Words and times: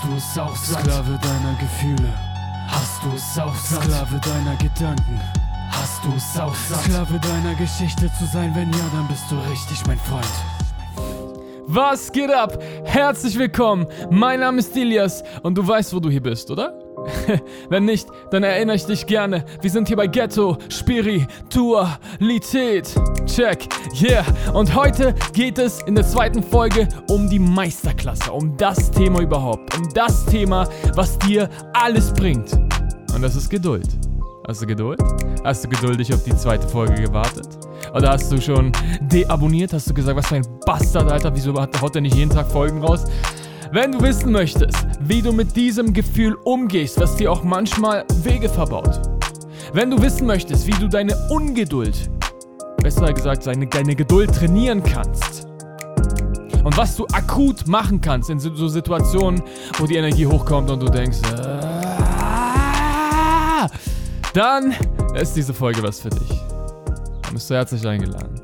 Hast 0.00 0.08
du 0.08 0.16
es 0.16 0.38
auch 0.38 0.56
satt? 0.56 0.80
Sklave 0.80 1.18
deiner 1.20 1.58
Gefühle. 1.58 2.08
Hast 2.68 3.04
du 3.04 3.14
es 3.14 3.38
auch 3.38 3.54
satt? 3.54 3.82
Sklave 3.82 4.18
deiner 4.20 4.56
Gedanken. 4.56 5.20
Hast 5.70 6.02
du 6.02 6.08
es 6.16 6.40
auch 6.40 6.54
satt? 6.54 6.84
Sklave 6.84 7.18
deiner 7.18 7.54
Geschichte 7.54 8.10
zu 8.18 8.24
sein, 8.24 8.50
wenn 8.54 8.72
ja, 8.72 8.78
dann 8.94 9.06
bist 9.08 9.24
du 9.30 9.36
richtig 9.50 9.86
mein 9.86 9.98
Freund. 9.98 10.24
Was 11.66 12.10
geht 12.10 12.30
ab? 12.30 12.62
Herzlich 12.84 13.38
willkommen. 13.38 13.86
Mein 14.10 14.40
Name 14.40 14.60
ist 14.60 14.74
Ilias 14.74 15.22
und 15.42 15.58
du 15.58 15.68
weißt, 15.68 15.92
wo 15.94 16.00
du 16.00 16.08
hier 16.08 16.22
bist, 16.22 16.50
oder? 16.50 16.79
Wenn 17.68 17.84
nicht, 17.84 18.08
dann 18.30 18.42
erinnere 18.42 18.76
ich 18.76 18.86
dich 18.86 19.06
gerne. 19.06 19.44
Wir 19.60 19.70
sind 19.70 19.88
hier 19.88 19.96
bei 19.96 20.06
Ghetto, 20.06 20.58
Spiritualität. 20.68 22.94
Check, 23.26 23.68
yeah. 24.00 24.24
Und 24.52 24.74
heute 24.74 25.14
geht 25.32 25.58
es 25.58 25.82
in 25.82 25.94
der 25.94 26.06
zweiten 26.06 26.42
Folge 26.42 26.88
um 27.08 27.28
die 27.28 27.38
Meisterklasse, 27.38 28.32
um 28.32 28.56
das 28.56 28.90
Thema 28.90 29.20
überhaupt, 29.20 29.76
um 29.76 29.88
das 29.94 30.24
Thema, 30.26 30.68
was 30.94 31.18
dir 31.18 31.48
alles 31.72 32.12
bringt. 32.12 32.52
Und 33.14 33.22
das 33.22 33.36
ist 33.36 33.50
Geduld. 33.50 33.88
Hast 34.46 34.62
du 34.62 34.66
Geduld? 34.66 35.00
Hast 35.44 35.64
du 35.64 35.68
geduldig 35.68 36.12
auf 36.12 36.22
die 36.24 36.36
zweite 36.36 36.68
Folge 36.68 36.94
gewartet? 36.94 37.46
Oder 37.94 38.10
hast 38.10 38.30
du 38.30 38.40
schon 38.40 38.72
deabonniert? 39.00 39.72
Hast 39.72 39.88
du 39.88 39.94
gesagt, 39.94 40.16
was 40.16 40.26
für 40.26 40.36
ein 40.36 40.46
Bastard, 40.66 41.10
Alter, 41.10 41.34
wieso 41.34 41.54
haut 41.54 41.94
er 41.94 42.00
nicht 42.00 42.16
jeden 42.16 42.30
Tag 42.30 42.50
Folgen 42.50 42.82
raus? 42.82 43.04
Wenn 43.72 43.92
du 43.92 44.00
wissen 44.02 44.32
möchtest, 44.32 44.84
wie 45.00 45.22
du 45.22 45.32
mit 45.32 45.54
diesem 45.54 45.92
Gefühl 45.92 46.34
umgehst, 46.42 46.98
was 46.98 47.14
dir 47.14 47.30
auch 47.30 47.44
manchmal 47.44 48.04
Wege 48.24 48.48
verbaut. 48.48 49.00
Wenn 49.72 49.92
du 49.92 50.02
wissen 50.02 50.26
möchtest, 50.26 50.66
wie 50.66 50.72
du 50.72 50.88
deine 50.88 51.14
Ungeduld, 51.30 52.10
besser 52.82 53.12
gesagt 53.12 53.46
deine, 53.46 53.68
deine 53.68 53.94
Geduld 53.94 54.34
trainieren 54.34 54.82
kannst. 54.82 55.46
Und 56.64 56.76
was 56.76 56.96
du 56.96 57.06
akut 57.12 57.68
machen 57.68 58.00
kannst 58.00 58.28
in 58.28 58.40
so 58.40 58.66
Situationen, 58.66 59.40
wo 59.78 59.86
die 59.86 59.94
Energie 59.94 60.26
hochkommt 60.26 60.68
und 60.68 60.80
du 60.80 60.88
denkst, 60.88 61.18
äh, 61.32 61.60
dann 64.34 64.74
ist 65.14 65.36
diese 65.36 65.54
Folge 65.54 65.80
was 65.80 66.00
für 66.00 66.10
dich. 66.10 66.40
Dann 67.22 67.34
bist 67.34 67.48
du 67.48 67.54
herzlich 67.54 67.86
eingeladen. 67.86 68.39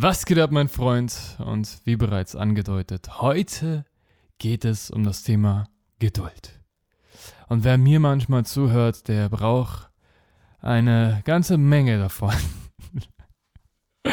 Was 0.00 0.26
geht 0.26 0.38
ab, 0.38 0.52
mein 0.52 0.68
Freund? 0.68 1.36
Und 1.44 1.80
wie 1.82 1.96
bereits 1.96 2.36
angedeutet, 2.36 3.20
heute 3.20 3.84
geht 4.38 4.64
es 4.64 4.92
um 4.92 5.02
das 5.02 5.24
Thema 5.24 5.68
Geduld. 5.98 6.60
Und 7.48 7.64
wer 7.64 7.78
mir 7.78 7.98
manchmal 7.98 8.46
zuhört, 8.46 9.08
der 9.08 9.28
braucht 9.28 9.90
eine 10.60 11.20
ganze 11.24 11.58
Menge 11.58 11.98
davon. 11.98 12.32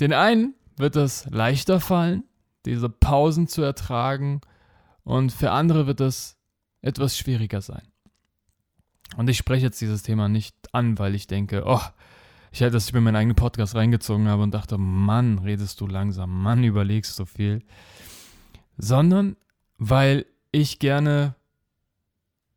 Den 0.00 0.14
einen 0.14 0.54
wird 0.78 0.96
es 0.96 1.26
leichter 1.26 1.78
fallen, 1.78 2.24
diese 2.64 2.88
Pausen 2.88 3.48
zu 3.48 3.60
ertragen, 3.60 4.40
und 5.04 5.30
für 5.30 5.50
andere 5.50 5.86
wird 5.86 6.00
es 6.00 6.38
etwas 6.80 7.18
schwieriger 7.18 7.60
sein. 7.60 7.86
Und 9.18 9.28
ich 9.28 9.36
spreche 9.36 9.66
jetzt 9.66 9.82
dieses 9.82 10.04
Thema 10.04 10.30
nicht 10.30 10.56
an, 10.72 10.98
weil 10.98 11.14
ich 11.14 11.26
denke, 11.26 11.64
oh, 11.66 11.82
ich 12.52 12.60
hätte 12.60 12.72
das 12.72 12.90
über 12.90 13.00
meinen 13.00 13.16
eigenen 13.16 13.36
Podcast 13.36 13.74
reingezogen 13.74 14.28
habe 14.28 14.42
und 14.42 14.52
dachte, 14.52 14.78
Mann, 14.78 15.38
redest 15.38 15.80
du 15.80 15.86
langsam, 15.86 16.42
Mann, 16.42 16.64
überlegst 16.64 17.18
du 17.18 17.24
viel. 17.24 17.62
Sondern 18.76 19.36
weil 19.78 20.26
ich 20.52 20.78
gerne 20.78 21.34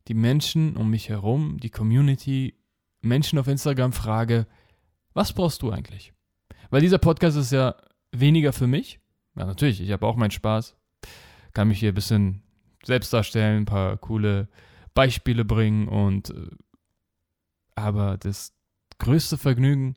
die 0.07 0.13
Menschen 0.13 0.75
um 0.77 0.89
mich 0.89 1.09
herum, 1.09 1.59
die 1.59 1.69
Community, 1.69 2.55
Menschen 3.01 3.39
auf 3.39 3.47
Instagram 3.47 3.93
frage, 3.93 4.47
was 5.13 5.33
brauchst 5.33 5.61
du 5.61 5.71
eigentlich? 5.71 6.13
Weil 6.69 6.81
dieser 6.81 6.97
Podcast 6.97 7.37
ist 7.37 7.51
ja 7.51 7.75
weniger 8.11 8.53
für 8.53 8.67
mich. 8.67 8.99
Ja, 9.35 9.45
natürlich, 9.45 9.81
ich 9.81 9.91
habe 9.91 10.05
auch 10.05 10.15
meinen 10.15 10.31
Spaß. 10.31 10.75
Kann 11.53 11.67
mich 11.67 11.79
hier 11.79 11.91
ein 11.91 11.95
bisschen 11.95 12.43
selbst 12.83 13.13
darstellen, 13.13 13.63
ein 13.63 13.65
paar 13.65 13.97
coole 13.97 14.47
Beispiele 14.93 15.45
bringen 15.45 15.87
und 15.87 16.29
äh, 16.31 16.49
aber 17.75 18.17
das 18.17 18.53
größte 19.01 19.39
Vergnügen 19.39 19.95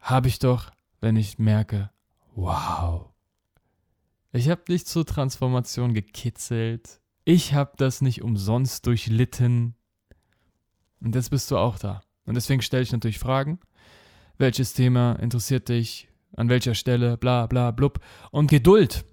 habe 0.00 0.28
ich 0.28 0.38
doch, 0.38 0.70
wenn 1.00 1.14
ich 1.16 1.38
merke, 1.38 1.90
wow, 2.34 3.10
ich 4.32 4.48
habe 4.48 4.62
dich 4.66 4.86
zur 4.86 5.04
Transformation 5.04 5.92
gekitzelt, 5.92 7.00
ich 7.26 7.52
habe 7.52 7.72
das 7.76 8.00
nicht 8.00 8.22
umsonst 8.22 8.86
durchlitten 8.86 9.74
und 11.02 11.14
jetzt 11.14 11.28
bist 11.28 11.50
du 11.50 11.58
auch 11.58 11.78
da. 11.78 12.00
Und 12.24 12.34
deswegen 12.34 12.62
stelle 12.62 12.82
ich 12.82 12.92
natürlich 12.92 13.18
Fragen. 13.18 13.60
Welches 14.38 14.72
Thema 14.72 15.12
interessiert 15.16 15.68
dich? 15.68 16.08
An 16.34 16.48
welcher 16.48 16.74
Stelle? 16.74 17.18
Bla 17.18 17.46
bla 17.46 17.72
blub. 17.72 18.00
Und 18.30 18.48
Geduld 18.48 19.04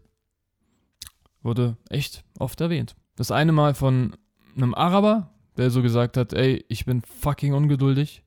wurde 1.41 1.75
echt 1.89 2.23
oft 2.39 2.61
erwähnt. 2.61 2.95
Das 3.17 3.29
eine 3.29 3.51
Mal 3.51 3.73
von 3.73 4.15
einem 4.55 4.73
Araber, 4.73 5.33
der 5.57 5.69
so 5.69 5.81
gesagt 5.81 6.15
hat, 6.15 6.31
ey, 6.31 6.63
ich 6.69 6.85
bin 6.85 7.01
fucking 7.01 7.53
ungeduldig 7.53 8.23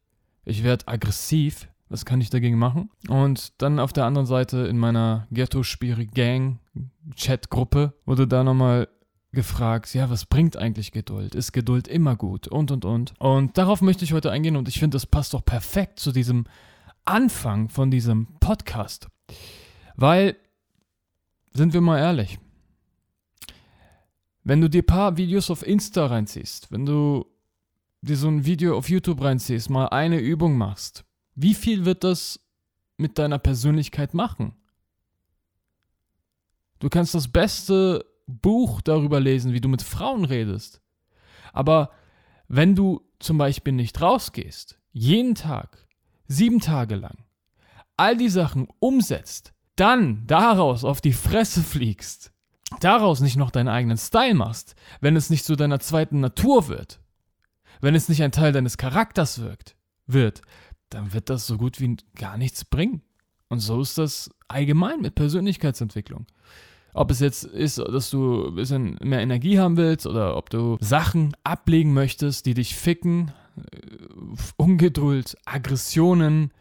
ich 0.46 0.64
werde 0.64 0.88
aggressiv. 0.88 1.68
Was 1.88 2.04
kann 2.04 2.20
ich 2.20 2.30
dagegen 2.30 2.58
machen? 2.58 2.90
Und 3.08 3.62
dann 3.62 3.78
auf 3.78 3.92
der 3.92 4.06
anderen 4.06 4.26
Seite 4.26 4.66
in 4.66 4.76
meiner 4.76 5.28
Ghetto-Spiere-Gang-Chat-Gruppe 5.30 7.92
wurde 8.06 8.26
da 8.26 8.42
nochmal 8.42 8.88
gefragt, 9.30 9.94
ja, 9.94 10.10
was 10.10 10.24
bringt 10.24 10.56
eigentlich 10.56 10.90
Geduld? 10.90 11.36
Ist 11.36 11.52
Geduld 11.52 11.86
immer 11.86 12.16
gut? 12.16 12.48
Und, 12.48 12.72
und, 12.72 12.84
und. 12.84 13.14
Und 13.20 13.56
darauf 13.56 13.82
möchte 13.82 14.04
ich 14.04 14.12
heute 14.12 14.32
eingehen 14.32 14.56
und 14.56 14.66
ich 14.66 14.80
finde, 14.80 14.96
das 14.96 15.06
passt 15.06 15.32
doch 15.34 15.44
perfekt 15.44 16.00
zu 16.00 16.10
diesem 16.10 16.46
Anfang 17.04 17.68
von 17.68 17.92
diesem 17.92 18.26
Podcast. 18.40 19.06
Weil, 19.94 20.34
sind 21.52 21.72
wir 21.72 21.80
mal 21.80 21.98
ehrlich, 21.98 22.40
wenn 24.42 24.60
du 24.60 24.68
dir 24.68 24.82
ein 24.82 24.86
paar 24.86 25.16
Videos 25.16 25.50
auf 25.50 25.64
Insta 25.66 26.06
reinziehst, 26.06 26.72
wenn 26.72 26.84
du 26.84 27.26
dir 28.06 28.16
so 28.16 28.28
ein 28.28 28.44
Video 28.44 28.76
auf 28.76 28.88
YouTube 28.88 29.22
reinziehst, 29.22 29.70
mal 29.70 29.88
eine 29.88 30.18
Übung 30.18 30.56
machst, 30.56 31.04
wie 31.34 31.54
viel 31.54 31.84
wird 31.84 32.04
das 32.04 32.40
mit 32.96 33.18
deiner 33.18 33.38
Persönlichkeit 33.38 34.14
machen? 34.14 34.54
Du 36.78 36.88
kannst 36.88 37.14
das 37.14 37.28
beste 37.28 38.04
Buch 38.26 38.80
darüber 38.80 39.20
lesen, 39.20 39.52
wie 39.52 39.60
du 39.60 39.68
mit 39.68 39.82
Frauen 39.82 40.24
redest. 40.24 40.80
Aber 41.52 41.90
wenn 42.48 42.74
du 42.74 43.02
zum 43.18 43.38
Beispiel 43.38 43.72
nicht 43.72 44.00
rausgehst, 44.00 44.78
jeden 44.92 45.34
Tag, 45.34 45.86
sieben 46.26 46.60
Tage 46.60 46.96
lang, 46.96 47.24
all 47.96 48.16
die 48.16 48.28
Sachen 48.28 48.68
umsetzt, 48.78 49.52
dann 49.76 50.26
daraus 50.26 50.84
auf 50.84 51.00
die 51.00 51.12
Fresse 51.12 51.62
fliegst, 51.62 52.32
daraus 52.80 53.20
nicht 53.20 53.36
noch 53.36 53.50
deinen 53.50 53.68
eigenen 53.68 53.98
Style 53.98 54.34
machst, 54.34 54.74
wenn 55.00 55.16
es 55.16 55.30
nicht 55.30 55.44
zu 55.44 55.56
deiner 55.56 55.80
zweiten 55.80 56.20
Natur 56.20 56.68
wird, 56.68 57.00
wenn 57.80 57.94
es 57.94 58.08
nicht 58.08 58.22
ein 58.22 58.32
Teil 58.32 58.52
deines 58.52 58.78
Charakters 58.78 59.40
wirkt, 59.40 59.76
wird, 60.06 60.42
dann 60.90 61.12
wird 61.12 61.30
das 61.30 61.46
so 61.46 61.58
gut 61.58 61.80
wie 61.80 61.96
gar 62.14 62.36
nichts 62.36 62.64
bringen. 62.64 63.02
Und 63.48 63.60
so 63.60 63.80
ist 63.80 63.98
das 63.98 64.30
allgemein 64.48 65.00
mit 65.00 65.14
Persönlichkeitsentwicklung. 65.14 66.26
Ob 66.94 67.10
es 67.10 67.20
jetzt 67.20 67.44
ist, 67.44 67.78
dass 67.78 68.10
du 68.10 68.48
ein 68.48 68.54
bisschen 68.54 68.98
mehr 69.02 69.20
Energie 69.20 69.58
haben 69.58 69.76
willst 69.76 70.06
oder 70.06 70.36
ob 70.36 70.48
du 70.50 70.78
Sachen 70.80 71.36
ablegen 71.44 71.92
möchtest, 71.92 72.46
die 72.46 72.54
dich 72.54 72.74
ficken, 72.74 73.32
äh, 73.56 73.80
Ungeduld, 74.56 75.36
Aggressionen, 75.44 76.52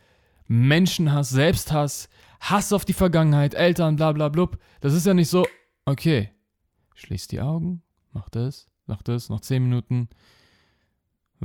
Menschenhass, 0.47 1.29
Selbsthass, 1.29 2.09
Hass 2.41 2.73
auf 2.73 2.85
die 2.85 2.93
Vergangenheit, 2.93 3.53
Eltern, 3.53 3.95
bla 3.95 4.11
bla 4.11 4.29
blub. 4.29 4.59
Das 4.81 4.93
ist 4.93 5.05
ja 5.05 5.13
nicht 5.13 5.29
so, 5.29 5.47
okay, 5.85 6.31
schließ 6.95 7.27
die 7.27 7.41
Augen, 7.41 7.81
mach 8.11 8.29
das, 8.29 8.67
mach 8.87 9.01
das, 9.01 9.29
noch 9.29 9.39
zehn 9.39 9.63
Minuten, 9.63 10.09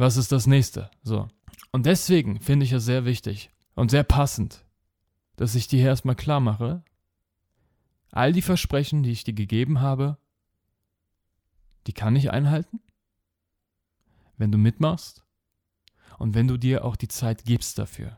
was 0.01 0.17
ist 0.17 0.33
das 0.33 0.47
nächste? 0.47 0.91
So. 1.03 1.29
Und 1.73 1.87
deswegen 1.87 2.41
finde 2.41 2.65
ich 2.65 2.73
es 2.73 2.85
sehr 2.85 3.05
wichtig 3.05 3.51
und 3.75 3.91
sehr 3.91 4.03
passend, 4.03 4.65
dass 5.37 5.55
ich 5.55 5.69
dir 5.69 5.79
hier 5.79 5.89
erstmal 5.89 6.17
klar 6.17 6.41
mache, 6.41 6.83
all 8.11 8.33
die 8.33 8.43
Versprechen, 8.43 9.03
die 9.03 9.13
ich 9.13 9.25
dir 9.25 9.35
gegeben 9.35 9.81
habe, 9.81 10.17
die 11.87 11.93
kann 11.93 12.17
ich 12.17 12.31
einhalten, 12.31 12.81
wenn 14.37 14.51
du 14.51 14.59
mitmachst 14.59 15.25
und 16.19 16.35
wenn 16.35 16.49
du 16.49 16.57
dir 16.57 16.85
auch 16.85 16.97
die 16.97 17.09
Zeit 17.09 17.45
gibst 17.45 17.79
dafür. 17.79 18.17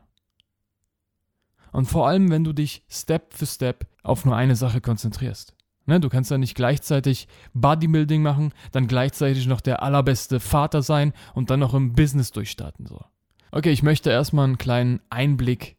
Und 1.71 1.87
vor 1.87 2.07
allem, 2.07 2.29
wenn 2.29 2.43
du 2.43 2.53
dich 2.53 2.85
Step 2.87 3.33
für 3.33 3.45
Step 3.45 3.87
auf 4.03 4.25
nur 4.25 4.35
eine 4.35 4.55
Sache 4.55 4.79
konzentrierst. 4.79 5.55
Ne, 5.85 5.99
du 5.99 6.07
kannst 6.07 6.31
ja 6.31 6.37
nicht 6.37 6.55
gleichzeitig 6.55 7.27
Bodybuilding 7.53 8.21
machen, 8.21 8.53
dann 8.71 8.87
gleichzeitig 8.87 9.47
noch 9.47 9.59
der 9.59 9.83
allerbeste 9.83 10.39
Vater 10.39 10.81
sein 10.81 11.11
und 11.33 11.49
dann 11.49 11.59
noch 11.59 11.73
im 11.73 11.93
Business 11.93 12.31
durchstarten. 12.31 12.85
So. 12.85 13.03
Okay, 13.51 13.71
ich 13.71 13.83
möchte 13.83 14.09
erstmal 14.09 14.45
einen 14.45 14.57
kleinen 14.57 15.01
Einblick, 15.09 15.77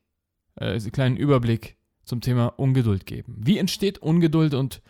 äh, 0.57 0.73
einen 0.73 0.93
kleinen 0.93 1.17
Überblick 1.17 1.79
zum 2.05 2.21
Thema 2.21 2.49
Ungeduld 2.59 3.07
geben. 3.07 3.37
Wie 3.39 3.57
entsteht 3.57 3.99
Ungeduld 3.99 4.53
und 4.53 4.83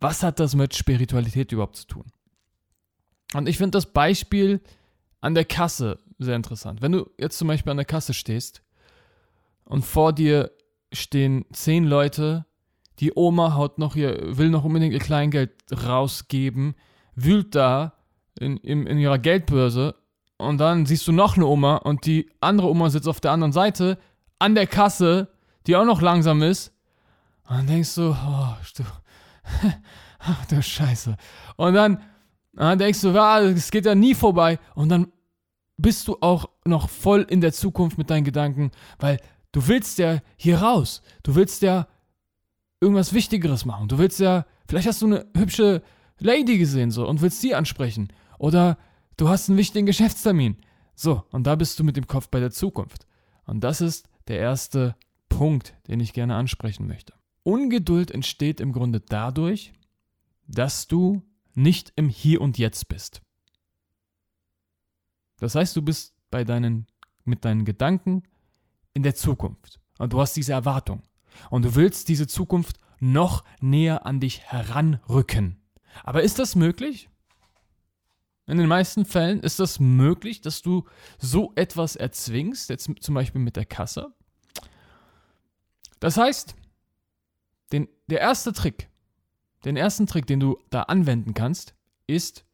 was 0.00 0.22
hat 0.22 0.40
das 0.40 0.54
mit 0.54 0.74
Spiritualität 0.74 1.52
überhaupt 1.52 1.76
zu 1.76 1.86
tun? 1.86 2.06
Und 3.34 3.48
ich 3.48 3.58
finde 3.58 3.72
das 3.72 3.92
Beispiel 3.92 4.60
an 5.20 5.34
der 5.34 5.44
Kasse 5.44 5.98
sehr 6.18 6.36
interessant. 6.36 6.82
Wenn 6.82 6.92
du 6.92 7.10
jetzt 7.18 7.38
zum 7.38 7.48
Beispiel 7.48 7.70
an 7.70 7.76
der 7.76 7.86
Kasse 7.86 8.14
stehst 8.14 8.62
und 9.64 9.84
vor 9.84 10.12
dir 10.12 10.50
stehen 10.92 11.44
zehn 11.52 11.84
Leute, 11.84 12.46
die 13.02 13.12
Oma 13.16 13.54
haut 13.54 13.78
noch 13.78 13.96
ihr, 13.96 14.38
will 14.38 14.48
noch 14.48 14.62
unbedingt 14.62 14.94
ihr 14.94 15.00
Kleingeld 15.00 15.50
rausgeben, 15.72 16.76
wühlt 17.16 17.56
da 17.56 17.94
in, 18.38 18.56
in, 18.58 18.86
in 18.86 18.96
ihrer 18.96 19.18
Geldbörse 19.18 19.96
und 20.38 20.58
dann 20.58 20.86
siehst 20.86 21.08
du 21.08 21.12
noch 21.12 21.36
eine 21.36 21.46
Oma 21.46 21.78
und 21.78 22.06
die 22.06 22.30
andere 22.40 22.68
Oma 22.68 22.90
sitzt 22.90 23.08
auf 23.08 23.20
der 23.20 23.32
anderen 23.32 23.52
Seite 23.52 23.98
an 24.38 24.54
der 24.54 24.68
Kasse, 24.68 25.28
die 25.66 25.74
auch 25.74 25.84
noch 25.84 26.00
langsam 26.00 26.42
ist. 26.42 26.72
Und 27.48 27.58
dann 27.58 27.66
denkst 27.66 27.92
du, 27.96 28.10
oh, 28.10 28.56
du, 28.76 28.84
ach 30.20 30.46
du 30.48 30.62
Scheiße. 30.62 31.16
Und 31.56 31.74
dann, 31.74 32.00
dann 32.52 32.78
denkst 32.78 33.00
du, 33.00 33.08
es 33.08 33.72
geht 33.72 33.84
ja 33.84 33.96
nie 33.96 34.14
vorbei. 34.14 34.60
Und 34.76 34.90
dann 34.90 35.08
bist 35.76 36.06
du 36.06 36.18
auch 36.20 36.48
noch 36.64 36.88
voll 36.88 37.26
in 37.28 37.40
der 37.40 37.52
Zukunft 37.52 37.98
mit 37.98 38.10
deinen 38.10 38.24
Gedanken, 38.24 38.70
weil 39.00 39.18
du 39.50 39.66
willst 39.66 39.98
ja 39.98 40.20
hier 40.36 40.62
raus. 40.62 41.02
Du 41.24 41.34
willst 41.34 41.62
ja 41.62 41.88
irgendwas 42.82 43.12
Wichtigeres 43.12 43.64
machen. 43.64 43.86
Du 43.86 43.96
willst 43.98 44.18
ja, 44.18 44.44
vielleicht 44.66 44.88
hast 44.88 45.00
du 45.00 45.06
eine 45.06 45.26
hübsche 45.36 45.82
Lady 46.18 46.58
gesehen 46.58 46.90
so 46.90 47.08
und 47.08 47.22
willst 47.22 47.40
sie 47.40 47.54
ansprechen. 47.54 48.08
Oder 48.38 48.76
du 49.16 49.28
hast 49.28 49.48
einen 49.48 49.56
wichtigen 49.56 49.86
Geschäftstermin. 49.86 50.56
So, 50.94 51.24
und 51.30 51.46
da 51.46 51.54
bist 51.54 51.78
du 51.78 51.84
mit 51.84 51.96
dem 51.96 52.08
Kopf 52.08 52.28
bei 52.28 52.40
der 52.40 52.50
Zukunft. 52.50 53.06
Und 53.46 53.62
das 53.62 53.80
ist 53.80 54.08
der 54.26 54.40
erste 54.40 54.96
Punkt, 55.28 55.74
den 55.86 56.00
ich 56.00 56.12
gerne 56.12 56.34
ansprechen 56.34 56.88
möchte. 56.88 57.14
Ungeduld 57.44 58.10
entsteht 58.10 58.60
im 58.60 58.72
Grunde 58.72 59.00
dadurch, 59.00 59.72
dass 60.48 60.88
du 60.88 61.22
nicht 61.54 61.92
im 61.94 62.08
Hier 62.08 62.40
und 62.40 62.58
Jetzt 62.58 62.88
bist. 62.88 63.22
Das 65.38 65.54
heißt, 65.54 65.74
du 65.76 65.82
bist 65.82 66.14
bei 66.30 66.42
deinen, 66.44 66.86
mit 67.24 67.44
deinen 67.44 67.64
Gedanken 67.64 68.24
in 68.92 69.04
der 69.04 69.14
Zukunft. 69.14 69.80
Und 69.98 70.12
du 70.12 70.20
hast 70.20 70.36
diese 70.36 70.52
Erwartung. 70.52 71.02
Und 71.50 71.64
du 71.64 71.74
willst 71.74 72.08
diese 72.08 72.26
Zukunft 72.26 72.78
noch 73.00 73.44
näher 73.60 74.06
an 74.06 74.20
dich 74.20 74.42
heranrücken. 74.42 75.60
Aber 76.04 76.22
ist 76.22 76.38
das 76.38 76.54
möglich? 76.54 77.08
In 78.46 78.58
den 78.58 78.68
meisten 78.68 79.04
Fällen 79.04 79.40
ist 79.40 79.60
das 79.60 79.80
möglich, 79.80 80.40
dass 80.40 80.62
du 80.62 80.84
so 81.18 81.52
etwas 81.54 81.96
erzwingst, 81.96 82.70
jetzt 82.70 82.90
zum 83.00 83.14
Beispiel 83.14 83.40
mit 83.40 83.56
der 83.56 83.64
Kasse. 83.64 84.12
Das 86.00 86.16
heißt, 86.16 86.56
den, 87.70 87.88
der 88.08 88.20
erste 88.20 88.52
Trick, 88.52 88.88
den 89.64 89.76
ersten 89.76 90.06
Trick, 90.06 90.26
den 90.26 90.40
du 90.40 90.58
da 90.70 90.82
anwenden 90.82 91.34
kannst, 91.34 91.74
ist, 92.06 92.44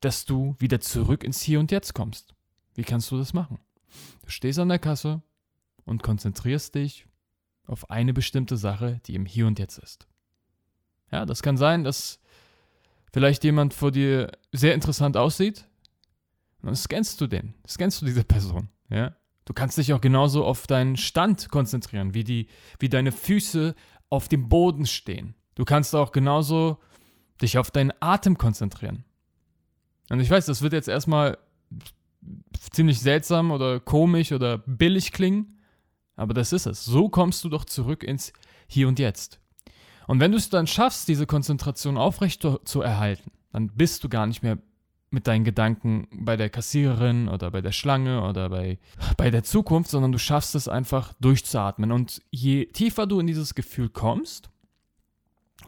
dass 0.00 0.24
du 0.24 0.54
wieder 0.58 0.80
zurück 0.80 1.24
ins 1.24 1.40
Hier 1.40 1.60
und 1.60 1.70
Jetzt 1.70 1.94
kommst. 1.94 2.34
Wie 2.74 2.84
kannst 2.84 3.10
du 3.10 3.18
das 3.18 3.32
machen? 3.32 3.58
Du 4.22 4.30
stehst 4.30 4.58
an 4.58 4.68
der 4.68 4.78
Kasse 4.78 5.22
und 5.84 6.02
konzentrierst 6.02 6.74
dich 6.74 7.06
auf 7.70 7.88
eine 7.88 8.12
bestimmte 8.12 8.56
Sache, 8.56 9.00
die 9.06 9.14
im 9.14 9.24
Hier 9.24 9.46
und 9.46 9.58
Jetzt 9.58 9.78
ist. 9.78 10.06
Ja, 11.12 11.24
das 11.24 11.42
kann 11.42 11.56
sein, 11.56 11.84
dass 11.84 12.20
vielleicht 13.12 13.44
jemand 13.44 13.74
vor 13.74 13.92
dir 13.92 14.32
sehr 14.52 14.74
interessant 14.74 15.16
aussieht. 15.16 15.66
Und 16.60 16.66
dann 16.66 16.76
scannst 16.76 17.20
du 17.20 17.26
den, 17.26 17.54
scannst 17.66 18.02
du 18.02 18.06
diese 18.06 18.24
Person. 18.24 18.68
Ja? 18.90 19.16
Du 19.44 19.54
kannst 19.54 19.78
dich 19.78 19.92
auch 19.92 20.00
genauso 20.00 20.44
auf 20.44 20.66
deinen 20.66 20.96
Stand 20.96 21.48
konzentrieren, 21.48 22.12
wie, 22.12 22.24
die, 22.24 22.48
wie 22.78 22.88
deine 22.88 23.12
Füße 23.12 23.74
auf 24.10 24.28
dem 24.28 24.48
Boden 24.48 24.86
stehen. 24.86 25.34
Du 25.54 25.64
kannst 25.64 25.94
auch 25.94 26.12
genauso 26.12 26.78
dich 27.40 27.56
auf 27.56 27.70
deinen 27.70 27.92
Atem 28.00 28.36
konzentrieren. 28.36 29.04
Und 30.08 30.20
ich 30.20 30.30
weiß, 30.30 30.46
das 30.46 30.62
wird 30.62 30.72
jetzt 30.72 30.88
erstmal 30.88 31.38
ziemlich 32.72 33.00
seltsam 33.00 33.50
oder 33.52 33.80
komisch 33.80 34.32
oder 34.32 34.58
billig 34.58 35.12
klingen, 35.12 35.59
aber 36.20 36.34
das 36.34 36.52
ist 36.52 36.66
es. 36.66 36.84
So 36.84 37.08
kommst 37.08 37.42
du 37.44 37.48
doch 37.48 37.64
zurück 37.64 38.04
ins 38.04 38.32
Hier 38.68 38.88
und 38.88 38.98
Jetzt. 38.98 39.40
Und 40.06 40.20
wenn 40.20 40.32
du 40.32 40.38
es 40.38 40.50
dann 40.50 40.66
schaffst, 40.66 41.08
diese 41.08 41.26
Konzentration 41.26 41.96
aufrecht 41.96 42.46
zu 42.64 42.82
erhalten, 42.82 43.30
dann 43.52 43.68
bist 43.68 44.04
du 44.04 44.08
gar 44.08 44.26
nicht 44.26 44.42
mehr 44.42 44.58
mit 45.10 45.26
deinen 45.26 45.44
Gedanken 45.44 46.06
bei 46.12 46.36
der 46.36 46.50
Kassiererin 46.50 47.28
oder 47.28 47.50
bei 47.50 47.60
der 47.60 47.72
Schlange 47.72 48.22
oder 48.22 48.48
bei, 48.48 48.78
bei 49.16 49.30
der 49.30 49.42
Zukunft, 49.42 49.90
sondern 49.90 50.12
du 50.12 50.18
schaffst 50.18 50.54
es 50.54 50.68
einfach 50.68 51.14
durchzuatmen. 51.20 51.90
Und 51.90 52.22
je 52.30 52.66
tiefer 52.66 53.06
du 53.06 53.18
in 53.18 53.26
dieses 53.26 53.54
Gefühl 53.54 53.88
kommst, 53.88 54.50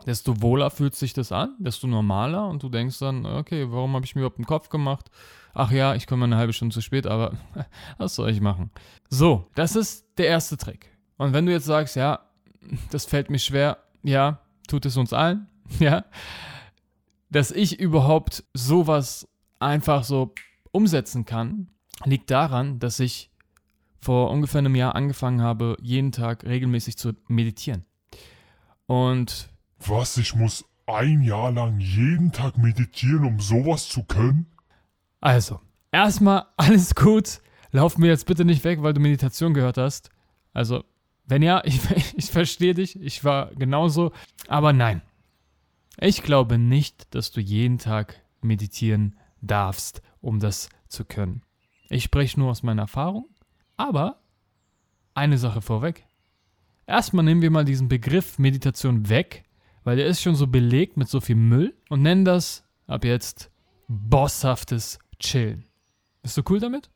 desto 0.07 0.43
wohler 0.43 0.71
fühlt 0.71 0.95
sich 0.95 1.13
das 1.13 1.33
an, 1.33 1.57
desto 1.59 1.87
normaler 1.87 2.49
und 2.49 2.63
du 2.63 2.69
denkst 2.69 2.99
dann, 2.99 3.27
okay, 3.27 3.67
warum 3.71 3.95
habe 3.95 4.05
ich 4.05 4.15
mir 4.15 4.21
überhaupt 4.21 4.39
einen 4.39 4.47
Kopf 4.47 4.69
gemacht? 4.69 5.11
Ach 5.55 5.71
ja, 5.71 5.95
ich 5.95 6.07
komme 6.07 6.25
eine 6.25 6.37
halbe 6.37 6.53
Stunde 6.53 6.75
zu 6.75 6.81
spät, 6.81 7.07
aber 7.07 7.37
was 7.99 8.15
soll 8.15 8.31
ich 8.31 8.41
machen? 8.41 8.71
So, 9.09 9.49
das 9.55 9.77
ist 9.77 10.07
der 10.19 10.27
erste 10.27 10.57
Trick. 10.57 10.91
Und 11.17 11.33
wenn 11.33 11.47
du 11.47 11.53
jetzt 11.53 11.67
sagst, 11.67 11.97
ja, 11.97 12.21
das 12.91 13.05
fällt 13.05 13.31
mir 13.31 13.39
schwer, 13.39 13.79
ja, 14.03 14.41
tut 14.69 14.87
es 14.87 14.97
uns 14.97 15.13
allen, 15.13 15.49
ja, 15.79 16.05
dass 17.31 17.51
ich 17.51 17.79
überhaupt 17.81 18.45
sowas 18.55 19.29
einfach 19.59 20.05
so 20.05 20.35
umsetzen 20.71 21.25
kann, 21.25 21.69
liegt 22.05 22.31
daran, 22.31 22.79
dass 22.79 23.01
ich 23.01 23.31
vor 24.01 24.31
ungefähr 24.31 24.59
einem 24.59 24.75
Jahr 24.75 24.97
angefangen 24.97 25.41
habe, 25.41 25.77
jeden 25.81 26.13
Tag 26.13 26.45
regelmäßig 26.45 26.99
zu 26.99 27.13
meditieren. 27.29 27.85
Und 28.87 29.49
was, 29.79 30.17
ich 30.17 30.35
muss 30.35 30.65
ein 30.87 31.23
Jahr 31.23 31.53
lang 31.53 31.79
jeden 31.79 32.33
Tag 32.33 32.59
meditieren, 32.59 33.25
um 33.25 33.41
sowas 33.41 33.89
zu 33.89 34.03
können? 34.03 34.52
Also, 35.23 35.59
erstmal 35.91 36.45
alles 36.59 36.95
gut. 36.95 37.41
Lauf 37.71 37.97
mir 37.97 38.09
jetzt 38.09 38.27
bitte 38.27 38.45
nicht 38.45 38.63
weg, 38.65 38.83
weil 38.83 38.93
du 38.93 39.01
Meditation 39.01 39.55
gehört 39.55 39.79
hast. 39.79 40.11
Also, 40.53 40.85
wenn 41.25 41.41
ja, 41.41 41.63
ich, 41.65 41.81
ich 42.15 42.27
verstehe 42.27 42.75
dich, 42.75 43.01
ich 43.01 43.25
war 43.25 43.55
genauso. 43.55 44.13
Aber 44.49 44.75
nein, 44.75 45.01
ich 45.99 46.23
glaube 46.23 46.59
nicht, 46.59 47.15
dass 47.15 47.31
du 47.31 47.41
jeden 47.41 47.79
Tag 47.79 48.21
meditieren 48.43 49.17
darfst, 49.41 50.03
um 50.21 50.39
das 50.39 50.69
zu 50.89 51.07
können. 51.07 51.41
Ich 51.89 52.05
spreche 52.05 52.39
nur 52.39 52.51
aus 52.51 52.63
meiner 52.63 52.83
Erfahrung, 52.83 53.31
aber 53.79 54.21
eine 55.15 55.39
Sache 55.39 55.63
vorweg. 55.63 56.05
Erstmal 56.87 57.25
nehmen 57.25 57.41
wir 57.41 57.51
mal 57.51 57.65
diesen 57.65 57.89
Begriff 57.89 58.39
Meditation 58.39 59.09
weg 59.09 59.45
weil 59.85 59.97
der 59.97 60.07
ist 60.07 60.23
schon 60.23 60.35
so 60.35 60.47
belegt 60.47 60.97
mit 60.97 61.09
so 61.09 61.21
viel 61.21 61.37
Müll 61.37 61.75
und 61.89 62.03
nennen 62.03 62.25
das 62.25 62.65
ab 62.87 63.05
jetzt 63.05 63.51
bosshaftes 63.89 64.99
Chillen. 65.23 65.65
Bist 66.23 66.37
du 66.37 66.43
cool 66.51 66.61
damit? 66.61 66.91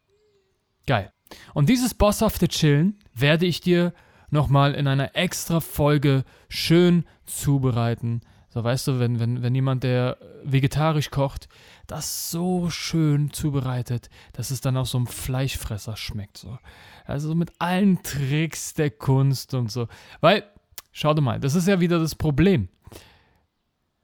Geil. 0.86 1.12
Und 1.54 1.68
dieses 1.68 1.94
bosshafte 1.94 2.48
Chillen 2.48 2.98
werde 3.14 3.46
ich 3.46 3.60
dir 3.60 3.92
nochmal 4.30 4.74
in 4.74 4.86
einer 4.86 5.16
extra 5.16 5.60
Folge 5.60 6.24
schön 6.48 7.04
zubereiten. 7.24 8.20
So 8.50 8.64
weißt 8.64 8.88
du, 8.88 8.98
wenn, 8.98 9.20
wenn, 9.20 9.42
wenn 9.42 9.54
jemand, 9.54 9.82
der 9.82 10.18
vegetarisch 10.44 11.10
kocht, 11.10 11.48
das 11.86 12.30
so 12.30 12.70
schön 12.70 13.32
zubereitet, 13.32 14.08
dass 14.32 14.50
es 14.50 14.60
dann 14.60 14.76
auch 14.76 14.86
so 14.86 14.98
einem 14.98 15.06
Fleischfresser 15.06 15.96
schmeckt. 15.96 16.38
So. 16.38 16.58
Also 17.04 17.34
mit 17.34 17.52
allen 17.58 18.02
Tricks 18.02 18.74
der 18.74 18.90
Kunst 18.90 19.54
und 19.54 19.70
so. 19.70 19.88
Weil, 20.20 20.44
schau 20.92 21.12
dir 21.14 21.20
mal, 21.20 21.40
das 21.40 21.54
ist 21.54 21.68
ja 21.68 21.80
wieder 21.80 21.98
das 21.98 22.14
Problem. 22.14 22.68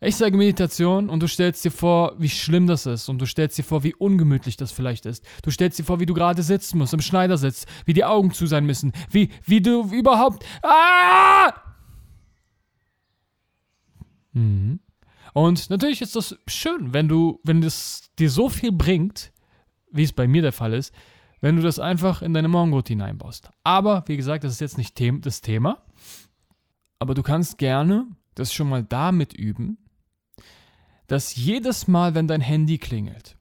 Ich 0.05 0.17
sage 0.17 0.37
Meditation 0.37 1.09
und 1.09 1.21
du 1.21 1.29
stellst 1.29 1.65
dir 1.65 1.71
vor, 1.71 2.15
wie 2.19 2.29
schlimm 2.29 2.67
das 2.67 2.87
ist 2.87 3.09
und 3.09 3.21
du 3.21 3.27
stellst 3.27 3.57
dir 3.57 3.63
vor, 3.63 3.85
wie 3.85 3.95
ungemütlich 3.95 4.57
das 4.57 4.73
vielleicht 4.73 5.07
ist. 5.07 5.25
Du 5.45 5.53
stellst 5.53 5.79
dir 5.79 5.85
vor, 5.85 6.01
wie 6.01 6.07
du 6.07 6.13
gerade 6.13 6.43
sitzen 6.43 6.79
musst, 6.79 6.93
im 6.93 7.01
Schneidersitz, 7.01 7.67
wie 7.85 7.93
die 7.93 8.05
Augen 8.05 8.33
zu 8.33 8.47
sein 8.47 8.67
müssen, 8.67 8.93
wie, 9.11 9.31
wie 9.45 9.63
du 9.63 9.89
überhaupt. 9.93 10.45
Ah! 10.65 11.53
Mhm. 14.33 14.81
Und 15.35 15.71
natürlich 15.71 16.03
ist 16.03 16.17
das 16.17 16.37
schön, 16.49 16.93
wenn 16.93 17.07
du, 17.07 17.39
wenn 17.45 17.63
es 17.63 18.11
dir 18.19 18.29
so 18.29 18.49
viel 18.49 18.73
bringt, 18.73 19.33
wie 19.93 20.03
es 20.03 20.13
bei 20.13 20.27
mir 20.27 20.43
der 20.43 20.53
Fall 20.53 20.73
ist, 20.73 20.93
wenn 21.41 21.55
du 21.55 21.63
das 21.63 21.79
einfach 21.79 22.23
in 22.23 22.35
deine 22.35 22.49
Morgenroutine 22.49 23.05
einbaust. 23.05 23.51
Aber, 23.63 24.03
wie 24.09 24.17
gesagt, 24.17 24.43
das 24.43 24.55
ist 24.55 24.61
jetzt 24.61 24.79
nicht 24.79 25.01
das 25.25 25.43
Thema. 25.43 25.81
Aber 26.99 27.15
du 27.15 27.23
kannst 27.23 27.57
gerne 27.57 28.09
das 28.35 28.53
schon 28.53 28.69
mal 28.69 28.83
damit 28.83 29.33
üben, 29.33 29.79
dass 31.13 31.37
jedes 31.37 31.89
Mal, 31.89 32.15
wenn 32.15 32.27
dein 32.27 32.41
Handy 32.41 32.79
klingelt, 32.79 33.37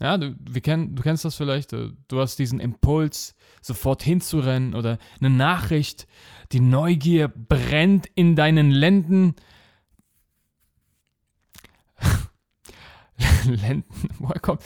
ja, 0.00 0.16
du, 0.16 0.34
wir 0.40 0.62
kennen, 0.62 0.96
du 0.96 1.02
kennst 1.02 1.22
das 1.26 1.34
vielleicht, 1.34 1.72
du, 1.72 1.94
du 2.08 2.20
hast 2.20 2.38
diesen 2.38 2.58
Impuls, 2.58 3.34
sofort 3.60 4.02
hinzurennen 4.02 4.74
oder 4.74 4.96
eine 5.20 5.28
Nachricht, 5.28 6.06
die 6.52 6.60
Neugier 6.60 7.28
brennt 7.28 8.06
in 8.14 8.34
deinen 8.34 8.70
Lenden. 8.70 9.34
Lenden, 13.44 13.84
woher, 14.18 14.40
kommt, 14.40 14.62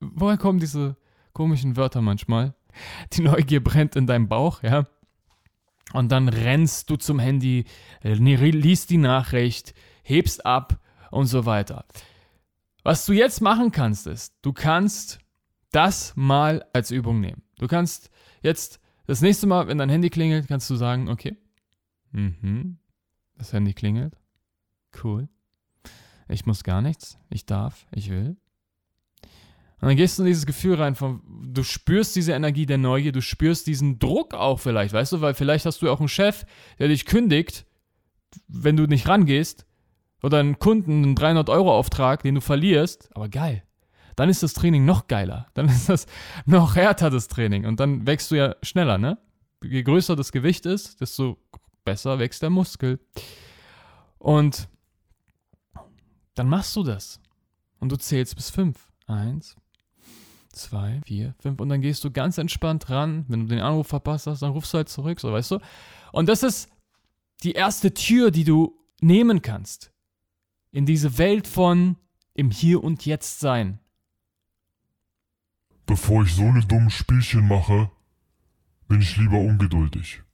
woher 0.00 0.36
kommen 0.36 0.60
diese 0.60 0.94
komischen 1.32 1.78
Wörter 1.78 2.02
manchmal? 2.02 2.54
Die 3.14 3.22
Neugier 3.22 3.64
brennt 3.64 3.96
in 3.96 4.06
deinem 4.06 4.28
Bauch, 4.28 4.62
ja. 4.62 4.86
Und 5.94 6.12
dann 6.12 6.28
rennst 6.28 6.90
du 6.90 6.96
zum 6.96 7.18
Handy, 7.18 7.64
äh, 8.02 8.12
liest 8.12 8.90
die 8.90 8.98
Nachricht, 8.98 9.72
hebst 10.02 10.44
ab 10.44 10.83
und 11.14 11.26
so 11.26 11.46
weiter. 11.46 11.86
Was 12.82 13.06
du 13.06 13.12
jetzt 13.12 13.40
machen 13.40 13.70
kannst, 13.70 14.06
ist, 14.06 14.34
du 14.42 14.52
kannst 14.52 15.18
das 15.72 16.12
mal 16.16 16.64
als 16.72 16.90
Übung 16.90 17.20
nehmen. 17.20 17.42
Du 17.58 17.66
kannst 17.66 18.10
jetzt 18.42 18.80
das 19.06 19.20
nächste 19.20 19.46
Mal, 19.46 19.66
wenn 19.68 19.78
dein 19.78 19.88
Handy 19.88 20.10
klingelt, 20.10 20.48
kannst 20.48 20.68
du 20.70 20.76
sagen, 20.76 21.08
okay, 21.08 21.36
mhm, 22.12 22.78
Das 23.36 23.52
Handy 23.52 23.72
klingelt. 23.74 24.16
Cool. 25.02 25.28
Ich 26.28 26.46
muss 26.46 26.62
gar 26.62 26.82
nichts. 26.82 27.18
Ich 27.30 27.46
darf. 27.46 27.86
Ich 27.92 28.10
will. 28.10 28.36
Und 29.80 29.88
dann 29.88 29.96
gehst 29.96 30.18
du 30.18 30.22
in 30.22 30.28
dieses 30.28 30.46
Gefühl 30.46 30.76
rein, 30.76 30.94
von, 30.94 31.20
du 31.52 31.62
spürst 31.62 32.16
diese 32.16 32.32
Energie 32.32 32.64
der 32.64 32.78
Neugier, 32.78 33.12
du 33.12 33.20
spürst 33.20 33.66
diesen 33.66 33.98
Druck 33.98 34.32
auch 34.32 34.58
vielleicht, 34.58 34.94
weißt 34.94 35.12
du, 35.12 35.20
weil 35.20 35.34
vielleicht 35.34 35.66
hast 35.66 35.82
du 35.82 35.90
auch 35.90 35.98
einen 35.98 36.08
Chef, 36.08 36.46
der 36.78 36.88
dich 36.88 37.04
kündigt, 37.04 37.66
wenn 38.48 38.76
du 38.76 38.86
nicht 38.86 39.06
rangehst, 39.08 39.66
oder 40.24 40.38
einen 40.38 40.58
Kunden, 40.58 41.04
einen 41.04 41.14
300-Euro-Auftrag, 41.14 42.22
den 42.22 42.36
du 42.36 42.40
verlierst, 42.40 43.10
aber 43.14 43.28
geil. 43.28 43.62
Dann 44.16 44.30
ist 44.30 44.42
das 44.42 44.54
Training 44.54 44.86
noch 44.86 45.06
geiler. 45.06 45.48
Dann 45.52 45.68
ist 45.68 45.90
das 45.90 46.06
noch 46.46 46.76
härter, 46.76 47.10
das 47.10 47.28
Training. 47.28 47.66
Und 47.66 47.78
dann 47.78 48.06
wächst 48.06 48.30
du 48.30 48.36
ja 48.36 48.56
schneller, 48.62 48.96
ne? 48.96 49.18
Je 49.62 49.82
größer 49.82 50.16
das 50.16 50.32
Gewicht 50.32 50.64
ist, 50.64 51.00
desto 51.02 51.36
besser 51.84 52.18
wächst 52.18 52.40
der 52.40 52.48
Muskel. 52.48 53.00
Und 54.18 54.68
dann 56.34 56.48
machst 56.48 56.74
du 56.76 56.84
das. 56.84 57.20
Und 57.78 57.92
du 57.92 57.96
zählst 57.96 58.34
bis 58.34 58.48
fünf. 58.48 58.88
Eins, 59.06 59.56
zwei, 60.52 61.02
vier, 61.04 61.34
fünf. 61.38 61.60
Und 61.60 61.68
dann 61.68 61.82
gehst 61.82 62.02
du 62.02 62.10
ganz 62.10 62.38
entspannt 62.38 62.88
ran. 62.88 63.26
Wenn 63.28 63.40
du 63.40 63.46
den 63.48 63.60
Anruf 63.60 63.88
verpasst 63.88 64.26
hast, 64.26 64.40
dann 64.40 64.52
rufst 64.52 64.72
du 64.72 64.78
halt 64.78 64.88
zurück, 64.88 65.20
so 65.20 65.32
weißt 65.32 65.50
du. 65.50 65.58
Und 66.12 66.30
das 66.30 66.42
ist 66.42 66.70
die 67.42 67.52
erste 67.52 67.92
Tür, 67.92 68.30
die 68.30 68.44
du 68.44 68.78
nehmen 69.02 69.42
kannst. 69.42 69.93
In 70.74 70.86
diese 70.86 71.18
Welt 71.18 71.46
von 71.46 71.94
im 72.34 72.50
Hier 72.50 72.82
und 72.82 73.06
Jetzt 73.06 73.38
sein. 73.38 73.78
Bevor 75.86 76.24
ich 76.24 76.34
so 76.34 76.42
eine 76.42 76.66
dummen 76.66 76.90
Spielchen 76.90 77.46
mache, 77.46 77.92
bin 78.88 79.00
ich 79.00 79.16
lieber 79.16 79.38
ungeduldig. 79.38 80.24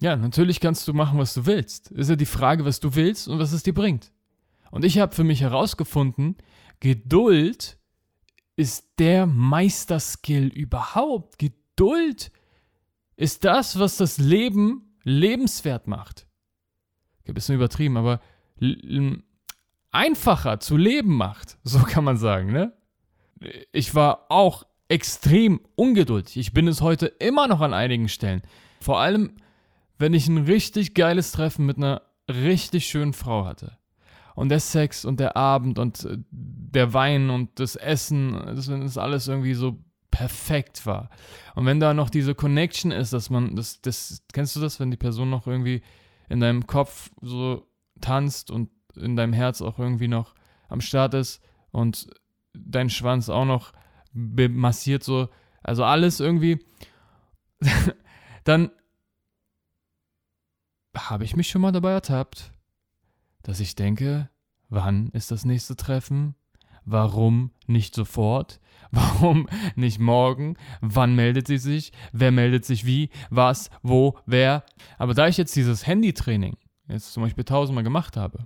Ja, 0.00 0.16
natürlich 0.16 0.58
kannst 0.58 0.88
du 0.88 0.94
machen, 0.94 1.16
was 1.20 1.32
du 1.32 1.46
willst. 1.46 1.92
Ist 1.92 2.10
ja 2.10 2.16
die 2.16 2.26
Frage, 2.26 2.64
was 2.64 2.80
du 2.80 2.96
willst 2.96 3.28
und 3.28 3.38
was 3.38 3.52
es 3.52 3.62
dir 3.62 3.72
bringt. 3.72 4.12
Und 4.72 4.84
ich 4.84 4.98
habe 4.98 5.14
für 5.14 5.22
mich 5.22 5.42
herausgefunden, 5.42 6.34
Geduld 6.80 7.78
ist 8.56 8.98
der 8.98 9.26
Meisterskill 9.26 10.48
überhaupt. 10.48 11.38
Geduld 11.38 12.32
ist 13.14 13.44
das, 13.44 13.78
was 13.78 13.96
das 13.96 14.18
Leben 14.18 14.96
lebenswert 15.04 15.86
macht. 15.86 16.26
Ein 17.28 17.34
bisschen 17.34 17.54
übertrieben, 17.54 17.96
aber 17.96 18.20
einfacher 19.90 20.60
zu 20.60 20.76
leben 20.76 21.16
macht. 21.16 21.58
So 21.64 21.80
kann 21.80 22.04
man 22.04 22.16
sagen, 22.16 22.52
ne? 22.52 22.72
Ich 23.72 23.94
war 23.94 24.26
auch 24.30 24.64
extrem 24.88 25.60
ungeduldig. 25.76 26.36
Ich 26.36 26.52
bin 26.52 26.66
es 26.66 26.80
heute 26.80 27.06
immer 27.06 27.46
noch 27.46 27.60
an 27.60 27.74
einigen 27.74 28.08
Stellen. 28.08 28.42
Vor 28.80 29.00
allem, 29.00 29.36
wenn 29.98 30.14
ich 30.14 30.28
ein 30.28 30.38
richtig 30.38 30.94
geiles 30.94 31.32
Treffen 31.32 31.66
mit 31.66 31.76
einer 31.76 32.02
richtig 32.28 32.86
schönen 32.86 33.12
Frau 33.12 33.44
hatte 33.44 33.78
und 34.34 34.48
der 34.48 34.60
Sex 34.60 35.04
und 35.04 35.20
der 35.20 35.36
Abend 35.36 35.78
und 35.78 36.04
äh, 36.04 36.18
der 36.30 36.94
Wein 36.94 37.30
und 37.30 37.58
das 37.60 37.76
Essen, 37.76 38.40
das 38.54 38.98
alles 38.98 39.28
irgendwie 39.28 39.54
so 39.54 39.78
perfekt 40.10 40.86
war. 40.86 41.10
Und 41.54 41.66
wenn 41.66 41.80
da 41.80 41.94
noch 41.94 42.10
diese 42.10 42.34
Connection 42.34 42.92
ist, 42.92 43.12
dass 43.12 43.30
man, 43.30 43.56
das, 43.56 43.80
das, 43.82 44.22
kennst 44.32 44.56
du 44.56 44.60
das, 44.60 44.80
wenn 44.80 44.90
die 44.90 44.96
Person 44.96 45.30
noch 45.30 45.46
irgendwie 45.46 45.82
in 46.28 46.40
deinem 46.40 46.66
Kopf 46.66 47.10
so 47.20 47.66
tanzt 48.00 48.50
und 48.50 48.70
in 48.98 49.16
deinem 49.16 49.32
Herz 49.32 49.62
auch 49.62 49.78
irgendwie 49.78 50.08
noch 50.08 50.34
am 50.68 50.80
Start 50.80 51.14
ist 51.14 51.42
und 51.70 52.08
dein 52.52 52.90
Schwanz 52.90 53.28
auch 53.28 53.44
noch 53.44 53.72
massiert 54.12 55.02
so, 55.02 55.28
also 55.62 55.84
alles 55.84 56.20
irgendwie, 56.20 56.64
dann 58.44 58.70
habe 60.96 61.24
ich 61.24 61.36
mich 61.36 61.48
schon 61.48 61.62
mal 61.62 61.72
dabei 61.72 61.92
ertappt, 61.92 62.52
dass 63.42 63.60
ich 63.60 63.74
denke, 63.74 64.28
wann 64.68 65.08
ist 65.10 65.30
das 65.30 65.44
nächste 65.44 65.76
Treffen? 65.76 66.34
Warum 66.84 67.50
nicht 67.66 67.94
sofort? 67.94 68.60
Warum 68.90 69.48
nicht 69.76 69.98
morgen? 69.98 70.56
Wann 70.80 71.14
meldet 71.14 71.46
sie 71.46 71.58
sich? 71.58 71.92
Wer 72.12 72.30
meldet 72.30 72.64
sich 72.64 72.86
wie? 72.86 73.10
Was? 73.28 73.68
Wo? 73.82 74.18
Wer? 74.24 74.64
Aber 74.96 75.12
da 75.12 75.28
ich 75.28 75.36
jetzt 75.36 75.54
dieses 75.56 75.86
Handytraining 75.86 76.56
jetzt 76.88 77.12
zum 77.12 77.22
Beispiel 77.22 77.44
tausendmal 77.44 77.84
gemacht 77.84 78.16
habe, 78.16 78.44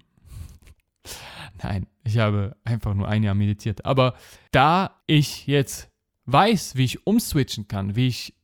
nein, 1.63 1.87
ich 2.05 2.19
habe 2.19 2.57
einfach 2.65 2.95
nur 2.95 3.09
ein 3.09 3.23
Jahr 3.23 3.35
meditiert, 3.35 3.85
aber 3.85 4.15
da 4.51 5.03
ich 5.07 5.47
jetzt 5.47 5.91
weiß, 6.27 6.77
wie 6.77 6.85
ich 6.85 7.07
umswitchen 7.07 7.69
kann, 7.69 7.97
wie 7.97 8.09
ich 8.09 8.35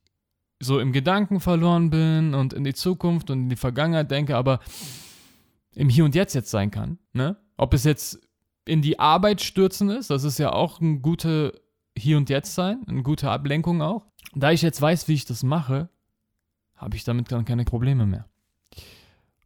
so 0.59 0.79
im 0.79 0.91
Gedanken 0.91 1.39
verloren 1.39 1.89
bin 1.89 2.33
und 2.33 2.53
in 2.53 2.63
die 2.63 2.73
Zukunft 2.73 3.29
und 3.29 3.43
in 3.43 3.49
die 3.49 3.55
Vergangenheit 3.55 4.11
denke, 4.11 4.35
aber 4.35 4.59
im 5.73 5.89
Hier 5.89 6.05
und 6.05 6.15
Jetzt 6.15 6.35
jetzt 6.35 6.51
sein 6.51 6.71
kann. 6.71 6.99
Ne? 7.13 7.37
Ob 7.57 7.73
es 7.73 7.85
jetzt 7.85 8.19
in 8.65 8.81
die 8.81 8.99
Arbeit 8.99 9.41
stürzen 9.41 9.89
ist, 9.89 10.09
das 10.09 10.23
ist 10.23 10.37
ja 10.37 10.51
auch 10.51 10.81
ein 10.81 11.01
gute 11.01 11.61
Hier 11.97 12.17
und 12.17 12.29
Jetzt 12.29 12.55
sein, 12.55 12.81
eine 12.87 13.03
gute 13.03 13.31
Ablenkung 13.31 13.81
auch. 13.81 14.05
Da 14.35 14.51
ich 14.51 14.61
jetzt 14.61 14.81
weiß, 14.81 15.07
wie 15.07 15.13
ich 15.13 15.25
das 15.25 15.43
mache, 15.43 15.89
habe 16.75 16.95
ich 16.95 17.03
damit 17.03 17.31
dann 17.31 17.45
keine 17.45 17.65
Probleme 17.65 18.05
mehr. 18.05 18.25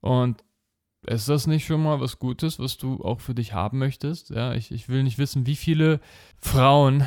Und 0.02 0.44
ist 1.06 1.30
das 1.30 1.48
nicht 1.48 1.66
schon 1.66 1.84
mal 1.84 2.00
was 2.00 2.20
Gutes, 2.20 2.60
was 2.60 2.78
du 2.78 3.04
auch 3.04 3.20
für 3.20 3.36
dich 3.36 3.54
haben 3.54 3.78
möchtest? 3.78 4.30
Ja, 4.30 4.54
ich, 4.54 4.72
ich 4.72 4.90
will 4.90 5.04
nicht 5.04 5.18
wissen, 5.18 5.46
wie 5.46 5.56
viele 5.56 6.00
Frauen 6.40 7.06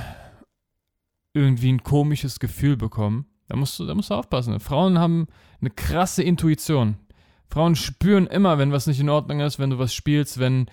irgendwie 1.32 1.72
ein 1.72 1.82
komisches 1.82 2.40
Gefühl 2.40 2.76
bekommen. 2.76 3.26
Da 3.48 3.56
musst 3.56 3.78
du, 3.78 3.86
da 3.86 3.94
musst 3.94 4.10
du 4.10 4.14
aufpassen. 4.14 4.58
Frauen 4.60 4.98
haben 4.98 5.28
eine 5.60 5.70
krasse 5.70 6.22
Intuition. 6.22 6.96
Frauen 7.48 7.76
spüren 7.76 8.26
immer, 8.26 8.58
wenn 8.58 8.72
was 8.72 8.86
nicht 8.86 9.00
in 9.00 9.08
Ordnung 9.08 9.40
ist, 9.40 9.58
wenn 9.58 9.70
du 9.70 9.78
was 9.78 9.94
spielst, 9.94 10.38
wenn 10.38 10.66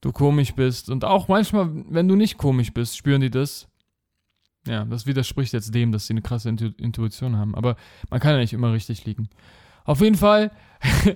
du 0.00 0.12
komisch 0.12 0.54
bist. 0.54 0.90
Und 0.90 1.04
auch 1.04 1.28
manchmal, 1.28 1.70
wenn 1.88 2.06
du 2.08 2.14
nicht 2.14 2.38
komisch 2.38 2.72
bist, 2.72 2.96
spüren 2.96 3.20
die 3.20 3.30
das. 3.30 3.68
Ja, 4.66 4.84
das 4.84 5.06
widerspricht 5.06 5.52
jetzt 5.52 5.74
dem, 5.74 5.92
dass 5.92 6.06
sie 6.06 6.14
eine 6.14 6.22
krasse 6.22 6.48
Intu 6.48 6.70
Intuition 6.78 7.36
haben. 7.36 7.54
Aber 7.54 7.76
man 8.10 8.20
kann 8.20 8.32
ja 8.32 8.38
nicht 8.38 8.52
immer 8.52 8.72
richtig 8.72 9.04
liegen. 9.04 9.28
Auf 9.84 10.00
jeden 10.00 10.16
Fall 10.16 10.50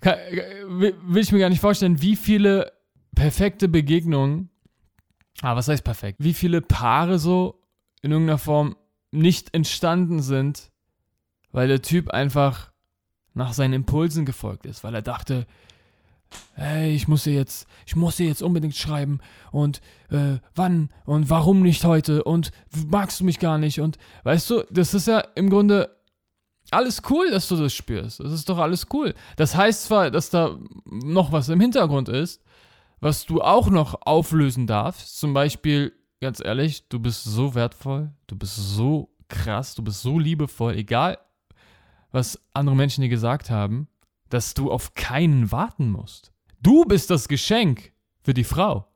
will 0.00 1.22
ich 1.22 1.32
mir 1.32 1.38
gar 1.38 1.48
nicht 1.48 1.60
vorstellen, 1.60 2.02
wie 2.02 2.16
viele 2.16 2.72
perfekte 3.14 3.68
Begegnungen, 3.68 4.50
ah, 5.42 5.56
was 5.56 5.68
heißt 5.68 5.84
perfekt? 5.84 6.18
Wie 6.20 6.34
viele 6.34 6.60
Paare 6.60 7.18
so 7.18 7.62
in 8.02 8.12
irgendeiner 8.12 8.38
Form 8.38 8.76
nicht 9.10 9.54
entstanden 9.54 10.20
sind, 10.20 10.70
weil 11.52 11.68
der 11.68 11.82
Typ 11.82 12.10
einfach 12.10 12.72
nach 13.34 13.52
seinen 13.52 13.72
Impulsen 13.72 14.26
gefolgt 14.26 14.66
ist, 14.66 14.84
weil 14.84 14.94
er 14.94 15.02
dachte, 15.02 15.46
hey, 16.54 16.94
ich 16.94 17.08
muss 17.08 17.24
dir 17.24 17.32
jetzt, 17.32 17.66
ich 17.86 17.96
muss 17.96 18.16
dir 18.16 18.26
jetzt 18.26 18.42
unbedingt 18.42 18.76
schreiben 18.76 19.20
und 19.50 19.80
äh, 20.10 20.38
wann 20.54 20.90
und 21.06 21.30
warum 21.30 21.62
nicht 21.62 21.84
heute 21.84 22.24
und 22.24 22.50
magst 22.86 23.20
du 23.20 23.24
mich 23.24 23.38
gar 23.38 23.58
nicht 23.58 23.80
und 23.80 23.98
weißt 24.24 24.50
du, 24.50 24.64
das 24.70 24.92
ist 24.94 25.06
ja 25.06 25.20
im 25.34 25.48
Grunde 25.50 25.96
alles 26.70 27.02
cool, 27.10 27.30
dass 27.30 27.48
du 27.48 27.56
das 27.56 27.72
spürst. 27.72 28.20
Das 28.20 28.32
ist 28.32 28.48
doch 28.48 28.58
alles 28.58 28.86
cool. 28.92 29.14
Das 29.36 29.56
heißt 29.56 29.84
zwar, 29.84 30.10
dass 30.10 30.30
da 30.30 30.58
noch 30.84 31.32
was 31.32 31.48
im 31.48 31.60
Hintergrund 31.60 32.08
ist, 32.08 32.42
was 33.00 33.26
du 33.26 33.40
auch 33.40 33.70
noch 33.70 34.02
auflösen 34.02 34.66
darfst. 34.66 35.18
Zum 35.18 35.34
Beispiel, 35.34 35.92
ganz 36.20 36.40
ehrlich, 36.44 36.88
du 36.88 36.98
bist 36.98 37.24
so 37.24 37.54
wertvoll, 37.54 38.12
du 38.26 38.36
bist 38.36 38.56
so 38.56 39.14
krass, 39.28 39.74
du 39.74 39.82
bist 39.82 40.02
so 40.02 40.18
liebevoll, 40.18 40.74
egal 40.74 41.18
was 42.10 42.40
andere 42.54 42.76
Menschen 42.76 43.02
dir 43.02 43.08
gesagt 43.08 43.50
haben, 43.50 43.88
dass 44.28 44.54
du 44.54 44.70
auf 44.70 44.94
keinen 44.94 45.52
warten 45.52 45.90
musst. 45.90 46.32
Du 46.60 46.84
bist 46.84 47.10
das 47.10 47.28
Geschenk 47.28 47.92
für 48.22 48.34
die 48.34 48.44
Frau. 48.44 48.88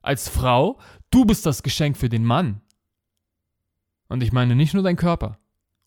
Als 0.00 0.28
Frau, 0.28 0.78
du 1.10 1.24
bist 1.24 1.46
das 1.46 1.62
Geschenk 1.62 1.96
für 1.96 2.08
den 2.08 2.24
Mann. 2.24 2.60
Und 4.08 4.22
ich 4.22 4.32
meine 4.32 4.56
nicht 4.56 4.74
nur 4.74 4.82
dein 4.82 4.96
Körper. 4.96 5.38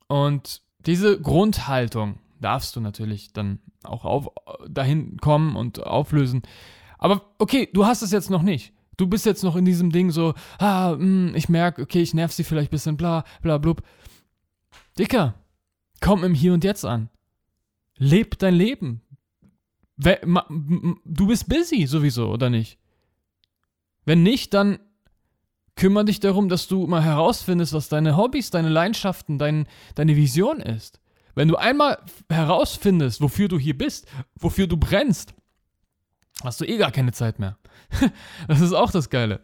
Und 0.08 0.62
diese 0.86 1.20
Grundhaltung 1.20 2.20
darfst 2.40 2.76
du 2.76 2.82
natürlich 2.82 3.34
dann 3.34 3.60
auch 3.84 4.06
auf, 4.06 4.30
dahin 4.68 5.18
kommen 5.18 5.56
und 5.56 5.84
auflösen. 5.84 6.44
Aber 6.98 7.22
okay, 7.40 7.70
du 7.74 7.86
hast 7.86 8.02
es 8.02 8.12
jetzt 8.12 8.30
noch 8.30 8.42
nicht. 8.42 8.74
Du 8.98 9.08
bist 9.08 9.26
jetzt 9.26 9.44
noch 9.44 9.56
in 9.56 9.66
diesem 9.66 9.92
Ding 9.92 10.12
so, 10.12 10.34
ah, 10.58 10.92
mh, 10.92 10.98
hm, 10.98 11.36
ich 11.36 11.50
merke, 11.50 11.82
okay, 11.82 12.02
ich 12.02 12.14
nerv 12.14 12.32
sie 12.32 12.44
vielleicht 12.44 12.70
ein 12.70 12.76
bisschen, 12.76 12.98
bla, 12.98 13.24
bla, 13.42 13.58
blub. 13.58 13.82
Dicker, 14.98 15.36
Komm 16.02 16.24
im 16.24 16.34
Hier 16.34 16.54
und 16.54 16.64
Jetzt 16.64 16.86
an. 16.86 17.10
Leb 17.98 18.38
dein 18.40 18.54
Leben. 18.54 19.02
Du 19.98 21.28
bist 21.28 21.48
busy 21.48 21.88
sowieso, 21.88 22.30
oder 22.30 22.50
nicht? 22.50 22.78
Wenn 24.04 24.22
nicht, 24.22 24.54
dann 24.54 24.80
kümmere 25.76 26.06
dich 26.06 26.20
darum, 26.20 26.50
dass 26.50 26.68
du 26.68 26.88
mal 26.88 27.04
herausfindest, 27.04 27.74
was 27.74 27.90
deine 27.90 28.18
Hobbys, 28.18 28.50
deine 28.50 28.70
Leidenschaften, 28.70 29.38
dein, 29.38 29.68
deine 29.96 30.16
Vision 30.16 30.60
ist. 30.62 31.00
Wenn 31.36 31.50
du 31.50 31.58
einmal 31.58 31.98
herausfindest, 32.30 33.22
wofür 33.22 33.50
du 33.50 33.60
hier 33.60 33.78
bist, 33.78 34.08
wofür 34.40 34.68
du 34.68 34.78
brennst, 34.78 35.34
hast 36.44 36.62
du 36.62 36.66
eh 36.66 36.78
gar 36.78 36.92
keine 36.92 37.12
Zeit 37.12 37.40
mehr. 37.40 37.58
das 38.48 38.62
ist 38.62 38.74
auch 38.74 38.92
das 38.92 39.10
Geile. 39.10 39.42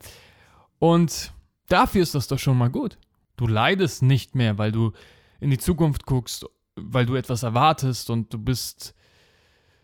Und 0.80 1.34
dafür 1.68 2.02
ist 2.02 2.16
das 2.16 2.28
doch 2.28 2.40
schon 2.40 2.58
mal 2.58 2.70
gut. 2.70 2.98
Du 3.36 3.46
leidest 3.46 4.04
nicht 4.04 4.36
mehr, 4.36 4.58
weil 4.58 4.72
du 4.72 4.94
in 5.42 5.50
die 5.50 5.58
Zukunft 5.58 6.06
guckst, 6.06 6.46
weil 6.76 7.06
du 7.06 7.16
etwas 7.16 7.44
erwartest 7.44 8.10
und 8.10 8.34
du 8.34 8.38
bist 8.38 8.96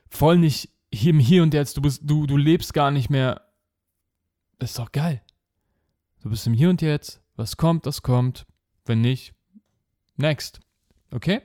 voll 0.09 0.37
nicht 0.37 0.69
hier 0.93 1.13
Hier 1.15 1.43
und 1.43 1.53
Jetzt. 1.53 1.75
Du, 1.75 1.81
bist, 1.81 2.01
du, 2.03 2.25
du 2.25 2.37
lebst 2.37 2.73
gar 2.73 2.91
nicht 2.91 3.09
mehr. 3.09 3.41
Das 4.59 4.71
ist 4.71 4.79
doch 4.79 4.91
geil. 4.91 5.21
Du 6.21 6.29
bist 6.29 6.47
im 6.47 6.53
Hier 6.53 6.69
und 6.69 6.81
Jetzt. 6.81 7.21
Was 7.35 7.57
kommt, 7.57 7.85
das 7.85 8.01
kommt. 8.01 8.45
Wenn 8.85 9.01
nicht, 9.01 9.33
next. 10.15 10.59
Okay? 11.11 11.41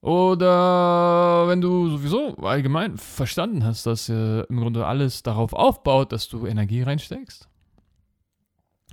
Oder 0.00 1.48
wenn 1.48 1.60
du 1.60 1.88
sowieso 1.90 2.36
allgemein 2.36 2.96
verstanden 2.96 3.64
hast, 3.64 3.86
dass 3.86 4.08
äh, 4.08 4.40
im 4.42 4.60
Grunde 4.60 4.86
alles 4.86 5.22
darauf 5.22 5.52
aufbaut, 5.52 6.12
dass 6.12 6.28
du 6.28 6.46
Energie 6.46 6.82
reinsteckst, 6.82 7.48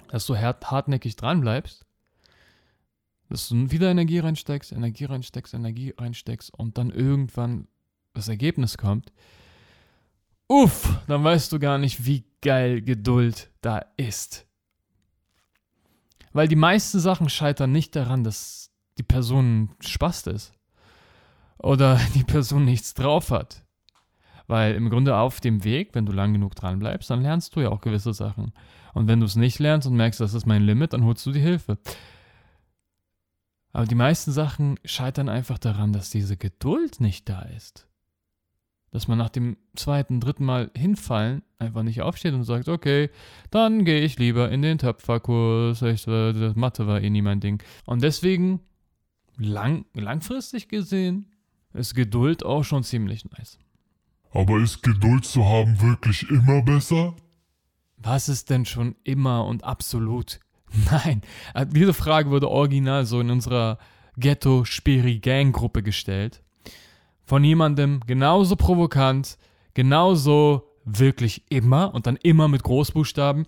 dass 0.10 0.25
du 0.25 0.36
hart, 0.36 0.70
hartnäckig 0.72 1.15
dran 1.15 1.41
bleibst, 1.41 1.86
dass 3.29 3.50
du 3.50 3.72
wieder 3.72 3.89
Energie 3.91 4.20
reinsteckst, 4.20 4.72
Energie 4.72 5.05
reinsteckst, 5.05 5.53
Energie 5.53 5.94
reinsteckst 5.98 6.53
und 6.53 6.77
dann 6.77 6.89
irgendwann 6.89 7.67
das 8.13 8.27
Ergebnis 8.27 8.77
kommt, 8.77 9.12
uff, 10.48 11.00
dann 11.08 11.24
weißt 11.24 11.51
du 11.51 11.60
gar 11.60 11.77
nicht, 11.77 12.05
wie 12.05 12.24
geil 12.41 12.82
Geduld 12.82 13.51
da 13.62 13.79
ist. 13.98 14.48
Weil 16.36 16.50
die 16.50 16.58
meisten 16.58 17.00
Sachen 17.00 17.30
scheitern 17.30 17.72
nicht 17.72 17.96
daran, 17.96 18.25
dass 18.25 18.70
die 18.98 19.04
Person 19.04 19.70
Spaß 19.80 20.27
ist 20.27 20.51
oder 21.58 21.98
die 22.13 22.25
Person 22.25 22.65
nichts 22.65 22.94
drauf 22.94 23.32
hat. 23.32 23.65
Weil 24.46 24.75
im 24.75 24.89
Grunde 24.89 25.15
auf 25.15 25.39
dem 25.39 25.63
Weg, 25.63 25.96
wenn 25.96 26.06
du 26.06 26.12
lang 26.12 26.34
genug 26.34 26.54
dran 26.54 26.77
bleibst, 26.77 27.10
dann 27.10 27.22
lernst 27.22 27.56
du 27.56 27.62
ja 27.62 27.70
auch 27.70 27.80
gewisse 27.80 28.13
Sachen. 28.13 28.51
Und 28.94 29.08
wenn 29.08 29.22
du 29.22 29.25
es 29.25 29.38
nicht 29.38 29.60
lernst 29.60 29.88
und 29.88 29.96
merkst, 29.96 30.20
das 30.20 30.34
ist 30.34 30.46
mein 30.46 30.63
Limit, 30.63 30.92
dann 30.92 31.06
holst 31.06 31.25
du 31.25 31.32
die 31.32 31.39
Hilfe. 31.39 31.77
Aber 33.72 33.86
die 33.86 33.96
meisten 33.96 34.34
Sachen 34.34 34.77
scheitern 34.84 35.30
einfach 35.30 35.58
daran, 35.58 35.94
dass 35.94 36.10
diese 36.10 36.36
Geduld 36.36 37.00
nicht 37.00 37.30
da 37.30 37.44
ist. 37.44 37.88
Dass 38.96 39.10
man 39.10 39.18
nach 39.18 39.28
dem 39.28 39.58
zweiten, 39.75 40.22
dritten 40.22 40.46
Mal 40.46 40.72
hinfallen 40.74 41.42
einfach 41.60 41.84
nicht 41.84 42.02
aufsteht 42.02 42.34
und 42.34 42.46
sagt, 42.46 42.70
okay, 42.70 43.10
dann 43.52 43.84
gehe 43.84 44.00
ich 44.00 44.18
lieber 44.20 44.50
in 44.50 44.62
den 44.62 44.78
Töpferkurs. 44.78 45.82
Ich, 45.82 46.08
äh, 46.08 46.54
Mathe 46.56 46.88
war 46.88 47.02
eh 47.02 47.10
nie 47.10 47.22
mein 47.22 47.42
Ding. 47.42 47.62
Und 47.84 48.04
deswegen, 48.04 48.62
lang, 49.36 49.84
langfristig 49.96 50.70
gesehen, 50.70 51.30
ist 51.74 51.94
Geduld 51.94 52.46
auch 52.46 52.64
schon 52.64 52.86
ziemlich 52.86 53.30
nice. 53.32 53.60
Aber 54.32 54.62
ist 54.62 54.82
Geduld 54.82 55.25
zu 55.25 55.44
haben 55.44 55.82
wirklich 55.82 56.30
immer 56.30 56.62
besser? 56.62 57.18
Was 57.98 58.30
ist 58.30 58.50
denn 58.50 58.64
schon 58.64 58.96
immer 59.04 59.46
und 59.46 59.66
absolut? 59.66 60.40
Nein, 60.90 61.22
äh, 61.54 61.66
diese 61.66 61.94
Frage 61.94 62.30
wurde 62.30 62.50
original 62.50 63.06
so 63.06 63.20
in 63.20 63.30
unserer 63.30 63.78
Ghetto-Spiri-Gang-Gruppe 64.16 65.84
gestellt. 65.84 66.45
Von 67.25 67.44
jemandem 67.44 68.01
genauso 68.05 68.55
provokant, 68.55 69.38
genauso 69.74 70.72
wirklich 70.86 71.44
immer 71.50 71.94
und 71.94 72.08
dann 72.08 72.17
immer 72.17 72.48
mit 72.48 72.63
Großbuchstaben. 72.63 73.48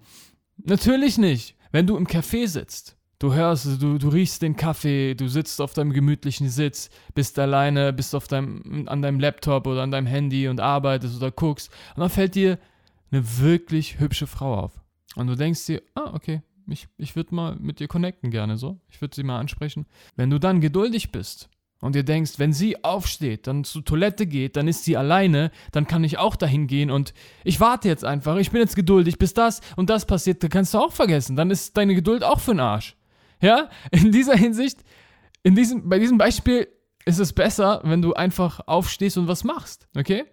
Natürlich 0.57 1.17
nicht. 1.17 1.55
Wenn 1.71 1.85
du 1.85 1.97
im 1.97 2.07
Café 2.07 2.47
sitzt, 2.47 2.97
du 3.19 3.33
hörst, 3.33 3.81
du, 3.81 3.97
du 3.97 4.09
riechst 4.09 4.41
den 4.41 4.55
Kaffee, 4.55 5.13
du 5.13 5.27
sitzt 5.27 5.61
auf 5.61 5.73
deinem 5.73 5.93
gemütlichen 5.93 6.49
Sitz, 6.49 6.89
bist 7.13 7.37
alleine, 7.37 7.93
bist 7.93 8.15
auf 8.15 8.27
deinem, 8.27 8.87
an 8.87 9.01
deinem 9.01 9.19
Laptop 9.19 9.67
oder 9.67 9.83
an 9.83 9.91
deinem 9.91 10.07
Handy 10.07 10.47
und 10.47 10.59
arbeitest 10.59 11.17
oder 11.17 11.31
guckst 11.31 11.71
und 11.95 12.01
dann 12.01 12.09
fällt 12.09 12.35
dir 12.35 12.57
eine 13.11 13.39
wirklich 13.39 13.99
hübsche 13.99 14.27
Frau 14.27 14.55
auf. 14.55 14.81
Und 15.15 15.27
du 15.27 15.35
denkst 15.35 15.65
dir, 15.65 15.81
ah, 15.95 16.13
okay, 16.13 16.41
ich, 16.67 16.87
ich 16.97 17.15
würde 17.15 17.33
mal 17.33 17.55
mit 17.55 17.79
dir 17.79 17.87
connecten 17.87 18.29
gerne 18.29 18.57
so. 18.57 18.79
Ich 18.89 19.01
würde 19.01 19.15
sie 19.15 19.23
mal 19.23 19.39
ansprechen. 19.39 19.85
Wenn 20.15 20.29
du 20.29 20.39
dann 20.39 20.61
geduldig 20.61 21.11
bist 21.11 21.49
und 21.81 21.95
dir 21.95 22.03
denkst, 22.03 22.33
wenn 22.37 22.53
sie 22.53 22.83
aufsteht, 22.83 23.47
dann 23.47 23.63
zur 23.63 23.85
Toilette 23.85 24.25
geht, 24.25 24.55
dann 24.55 24.67
ist 24.67 24.83
sie 24.83 24.97
alleine, 24.97 25.51
dann 25.71 25.87
kann 25.87 26.03
ich 26.03 26.17
auch 26.17 26.35
dahin 26.35 26.67
gehen 26.67 26.89
und 26.89 27.13
ich 27.43 27.59
warte 27.59 27.87
jetzt 27.87 28.03
einfach, 28.03 28.37
ich 28.37 28.51
bin 28.51 28.61
jetzt 28.61 28.75
geduldig, 28.75 29.19
bis 29.19 29.33
das 29.33 29.61
und 29.75 29.89
das 29.89 30.05
passiert, 30.05 30.41
dann 30.41 30.49
kannst 30.49 30.73
du 30.73 30.79
auch 30.79 30.91
vergessen. 30.91 31.35
Dann 31.35 31.51
ist 31.51 31.77
deine 31.77 31.95
Geduld 31.95 32.23
auch 32.23 32.39
für 32.39 32.51
den 32.51 32.61
Arsch. 32.61 32.95
Ja, 33.41 33.69
in 33.91 34.11
dieser 34.11 34.35
Hinsicht, 34.35 34.79
in 35.43 35.55
diesem, 35.55 35.87
bei 35.87 35.99
diesem 35.99 36.17
Beispiel 36.17 36.67
ist 37.05 37.19
es 37.19 37.33
besser, 37.33 37.81
wenn 37.83 38.01
du 38.01 38.13
einfach 38.13 38.61
aufstehst 38.67 39.17
und 39.17 39.27
was 39.27 39.43
machst, 39.43 39.87
okay? 39.95 40.25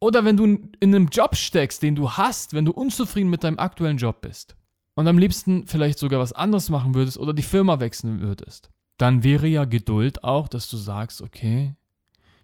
Oder 0.00 0.24
wenn 0.24 0.36
du 0.36 0.44
in 0.44 0.94
einem 0.94 1.08
Job 1.08 1.34
steckst, 1.34 1.82
den 1.82 1.96
du 1.96 2.12
hast, 2.12 2.52
wenn 2.52 2.64
du 2.64 2.72
unzufrieden 2.72 3.30
mit 3.30 3.42
deinem 3.42 3.58
aktuellen 3.58 3.96
Job 3.96 4.20
bist 4.20 4.54
und 4.94 5.08
am 5.08 5.18
liebsten 5.18 5.66
vielleicht 5.66 5.98
sogar 5.98 6.20
was 6.20 6.32
anderes 6.32 6.68
machen 6.68 6.94
würdest 6.94 7.18
oder 7.18 7.32
die 7.32 7.42
Firma 7.42 7.80
wechseln 7.80 8.20
würdest, 8.20 8.70
dann 8.98 9.22
wäre 9.22 9.46
ja 9.46 9.64
Geduld 9.64 10.24
auch, 10.24 10.48
dass 10.48 10.68
du 10.68 10.76
sagst, 10.76 11.22
okay, 11.22 11.74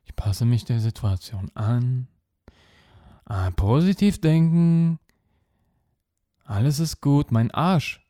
ich 0.05 0.17
passe 0.17 0.45
mich 0.45 0.65
der 0.65 0.81
Situation 0.81 1.51
an, 1.55 2.09
ah, 3.27 3.51
positiv 3.51 4.21
denken, 4.21 4.99
alles 6.45 6.79
ist 6.79 7.01
gut, 7.01 7.33
mein 7.33 7.51
Arsch. 7.51 8.01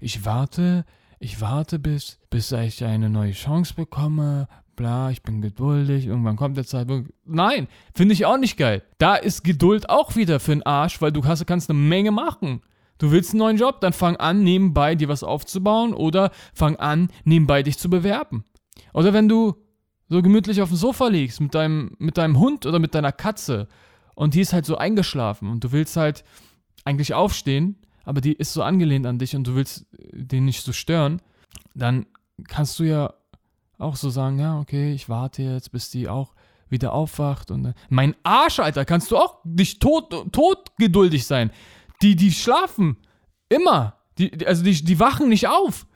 Ich 0.00 0.24
warte, 0.24 0.84
ich 1.18 1.40
warte 1.40 1.78
bis, 1.78 2.18
bis 2.30 2.52
ich 2.52 2.84
eine 2.84 3.10
neue 3.10 3.32
Chance 3.32 3.74
bekomme, 3.74 4.46
bla, 4.76 5.10
ich 5.10 5.22
bin 5.22 5.40
geduldig, 5.40 6.06
irgendwann 6.06 6.36
kommt 6.36 6.56
der 6.56 6.66
Zeitpunkt. 6.66 7.12
Nein, 7.24 7.66
finde 7.94 8.14
ich 8.14 8.26
auch 8.26 8.38
nicht 8.38 8.56
geil. 8.56 8.82
Da 8.98 9.16
ist 9.16 9.42
Geduld 9.42 9.90
auch 9.90 10.14
wieder 10.14 10.38
für 10.38 10.52
den 10.52 10.62
Arsch, 10.62 11.00
weil 11.02 11.12
du 11.12 11.24
hast, 11.24 11.44
kannst 11.46 11.68
eine 11.68 11.78
Menge 11.78 12.12
machen. 12.12 12.62
Du 12.98 13.10
willst 13.10 13.30
einen 13.30 13.38
neuen 13.38 13.56
Job, 13.56 13.80
dann 13.80 13.92
fang 13.92 14.16
an, 14.16 14.42
nebenbei 14.42 14.94
dir 14.94 15.08
was 15.08 15.22
aufzubauen 15.22 15.94
oder 15.94 16.30
fang 16.52 16.76
an, 16.76 17.10
nebenbei 17.24 17.62
dich 17.62 17.78
zu 17.78 17.88
bewerben. 17.88 18.44
Oder 18.92 19.12
wenn 19.12 19.28
du 19.28 19.54
so 20.08 20.22
gemütlich 20.22 20.62
auf 20.62 20.68
dem 20.68 20.76
Sofa 20.76 21.08
liegst 21.08 21.40
mit 21.40 21.54
deinem, 21.54 21.94
mit 21.98 22.18
deinem 22.18 22.38
Hund 22.38 22.66
oder 22.66 22.78
mit 22.78 22.94
deiner 22.94 23.12
Katze 23.12 23.68
und 24.14 24.34
die 24.34 24.40
ist 24.40 24.52
halt 24.52 24.66
so 24.66 24.76
eingeschlafen 24.76 25.48
und 25.48 25.62
du 25.64 25.72
willst 25.72 25.96
halt 25.96 26.24
eigentlich 26.84 27.14
aufstehen, 27.14 27.76
aber 28.04 28.20
die 28.20 28.32
ist 28.32 28.52
so 28.52 28.62
angelehnt 28.62 29.06
an 29.06 29.18
dich 29.18 29.36
und 29.36 29.46
du 29.46 29.54
willst 29.54 29.86
den 30.12 30.46
nicht 30.46 30.62
so 30.62 30.72
stören, 30.72 31.20
dann 31.74 32.06
kannst 32.48 32.78
du 32.78 32.84
ja 32.84 33.14
auch 33.78 33.96
so 33.96 34.10
sagen, 34.10 34.38
ja, 34.38 34.58
okay, 34.58 34.92
ich 34.92 35.08
warte 35.08 35.42
jetzt, 35.42 35.70
bis 35.72 35.90
die 35.90 36.08
auch 36.08 36.34
wieder 36.68 36.92
aufwacht 36.92 37.50
und 37.50 37.74
mein 37.88 38.14
Arsch, 38.22 38.58
Alter, 38.58 38.84
kannst 38.84 39.10
du 39.10 39.16
auch 39.16 39.44
nicht 39.44 39.80
tot, 39.80 40.32
tot 40.32 40.72
geduldig 40.78 41.26
sein. 41.26 41.50
Die, 42.02 42.16
die 42.16 42.32
schlafen. 42.32 42.96
Immer. 43.48 43.96
Die, 44.18 44.46
also 44.46 44.62
die, 44.62 44.84
die 44.84 45.00
wachen 45.00 45.28
nicht 45.28 45.48
auf. 45.48 45.86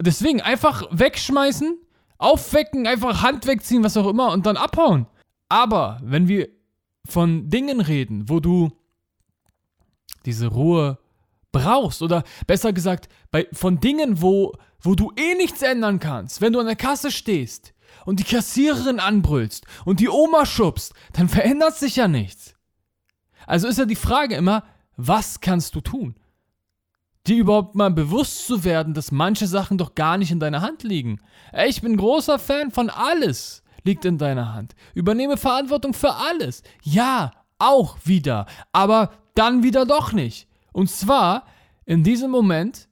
Deswegen 0.00 0.40
einfach 0.40 0.86
wegschmeißen, 0.90 1.78
aufwecken, 2.18 2.86
einfach 2.86 3.22
Hand 3.22 3.46
wegziehen, 3.46 3.84
was 3.84 3.96
auch 3.96 4.08
immer 4.08 4.32
und 4.32 4.46
dann 4.46 4.56
abhauen. 4.56 5.06
Aber 5.48 6.00
wenn 6.02 6.28
wir 6.28 6.48
von 7.06 7.48
Dingen 7.48 7.80
reden, 7.80 8.28
wo 8.28 8.40
du 8.40 8.70
diese 10.24 10.46
Ruhe 10.46 10.98
brauchst 11.52 12.02
oder 12.02 12.24
besser 12.46 12.72
gesagt 12.72 13.08
bei, 13.30 13.48
von 13.52 13.80
Dingen, 13.80 14.22
wo, 14.22 14.52
wo 14.80 14.94
du 14.94 15.12
eh 15.16 15.34
nichts 15.34 15.62
ändern 15.62 15.98
kannst, 15.98 16.40
wenn 16.40 16.52
du 16.52 16.60
an 16.60 16.66
der 16.66 16.76
Kasse 16.76 17.10
stehst 17.10 17.74
und 18.06 18.20
die 18.20 18.24
Kassiererin 18.24 19.00
anbrüllst 19.00 19.66
und 19.84 20.00
die 20.00 20.08
Oma 20.08 20.46
schubst, 20.46 20.94
dann 21.12 21.28
verändert 21.28 21.76
sich 21.76 21.96
ja 21.96 22.08
nichts. 22.08 22.54
Also 23.46 23.68
ist 23.68 23.78
ja 23.78 23.86
die 23.86 23.96
Frage 23.96 24.36
immer, 24.36 24.64
was 25.06 25.40
kannst 25.40 25.74
du 25.74 25.80
tun? 25.80 26.14
Dir 27.26 27.36
überhaupt 27.36 27.74
mal 27.74 27.90
bewusst 27.90 28.46
zu 28.46 28.64
werden, 28.64 28.94
dass 28.94 29.12
manche 29.12 29.46
Sachen 29.46 29.78
doch 29.78 29.94
gar 29.94 30.16
nicht 30.16 30.30
in 30.30 30.40
deiner 30.40 30.62
Hand 30.62 30.82
liegen. 30.82 31.20
Ich 31.66 31.82
bin 31.82 31.96
großer 31.96 32.38
Fan 32.38 32.70
von 32.70 32.88
alles 32.90 33.62
liegt 33.84 34.04
in 34.04 34.18
deiner 34.18 34.52
Hand. 34.52 34.74
Übernehme 34.94 35.36
Verantwortung 35.36 35.94
für 35.94 36.14
alles. 36.14 36.62
Ja, 36.82 37.32
auch 37.58 37.98
wieder. 38.04 38.46
Aber 38.72 39.10
dann 39.34 39.62
wieder 39.62 39.86
doch 39.86 40.12
nicht. 40.12 40.48
Und 40.72 40.90
zwar 40.90 41.46
in 41.84 42.04
diesem 42.04 42.30
Moment, 42.30 42.88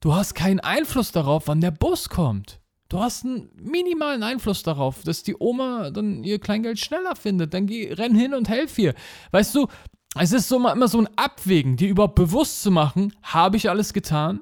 du 0.00 0.14
hast 0.14 0.34
keinen 0.34 0.60
Einfluss 0.60 1.12
darauf, 1.12 1.48
wann 1.48 1.60
der 1.60 1.70
Bus 1.70 2.08
kommt. 2.08 2.60
Du 2.88 3.00
hast 3.00 3.24
einen 3.24 3.50
minimalen 3.54 4.24
Einfluss 4.24 4.64
darauf, 4.64 5.04
dass 5.04 5.22
die 5.22 5.36
Oma 5.38 5.90
dann 5.90 6.24
ihr 6.24 6.40
Kleingeld 6.40 6.80
schneller 6.80 7.14
findet. 7.14 7.54
Dann 7.54 7.66
geh, 7.66 7.92
renn 7.92 8.16
hin 8.16 8.34
und 8.34 8.48
helf 8.48 8.76
ihr. 8.78 8.94
Weißt 9.30 9.54
du, 9.54 9.68
es 10.16 10.32
ist 10.32 10.48
so 10.48 10.56
immer 10.56 10.88
so 10.88 11.00
ein 11.00 11.08
Abwägen, 11.16 11.76
dir 11.76 11.88
überhaupt 11.88 12.16
bewusst 12.16 12.62
zu 12.62 12.70
machen, 12.70 13.14
habe 13.22 13.56
ich 13.56 13.70
alles 13.70 13.92
getan? 13.92 14.40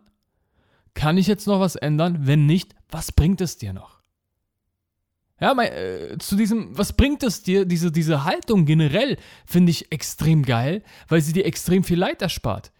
Kann 0.94 1.18
ich 1.18 1.26
jetzt 1.26 1.46
noch 1.46 1.60
was 1.60 1.76
ändern? 1.76 2.26
Wenn 2.26 2.46
nicht, 2.46 2.74
was 2.90 3.12
bringt 3.12 3.40
es 3.40 3.58
dir 3.58 3.72
noch? 3.72 3.98
Ja, 5.40 5.54
mein, 5.54 5.70
äh, 5.70 6.16
zu 6.18 6.34
diesem, 6.36 6.76
was 6.76 6.94
bringt 6.94 7.22
es 7.22 7.42
dir, 7.42 7.64
diese, 7.64 7.92
diese 7.92 8.24
Haltung 8.24 8.64
generell, 8.64 9.16
finde 9.46 9.70
ich 9.70 9.92
extrem 9.92 10.42
geil, 10.42 10.82
weil 11.06 11.20
sie 11.20 11.32
dir 11.32 11.46
extrem 11.46 11.84
viel 11.84 11.98
Leid 11.98 12.22
erspart. 12.22 12.72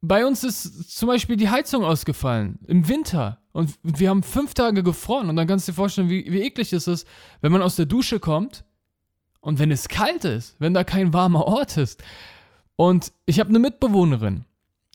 Bei 0.00 0.26
uns 0.26 0.42
ist 0.44 0.96
zum 0.96 1.08
Beispiel 1.08 1.36
die 1.36 1.50
Heizung 1.50 1.84
ausgefallen 1.84 2.58
im 2.66 2.88
Winter 2.88 3.40
und 3.52 3.74
wir 3.82 4.10
haben 4.10 4.22
fünf 4.22 4.54
Tage 4.54 4.82
gefroren 4.82 5.28
und 5.28 5.36
dann 5.36 5.46
kannst 5.46 5.68
du 5.68 5.72
dir 5.72 5.76
vorstellen, 5.76 6.08
wie, 6.08 6.24
wie 6.30 6.42
eklig 6.42 6.72
ist 6.72 6.88
es, 6.88 7.04
wenn 7.40 7.52
man 7.52 7.62
aus 7.62 7.76
der 7.76 7.86
Dusche 7.86 8.18
kommt 8.20 8.64
und 9.40 9.58
wenn 9.58 9.70
es 9.70 9.88
kalt 9.88 10.24
ist, 10.24 10.56
wenn 10.58 10.74
da 10.74 10.84
kein 10.84 11.12
warmer 11.12 11.46
Ort 11.46 11.76
ist. 11.76 12.02
Und 12.76 13.12
ich 13.26 13.40
habe 13.40 13.50
eine 13.50 13.58
Mitbewohnerin. 13.58 14.44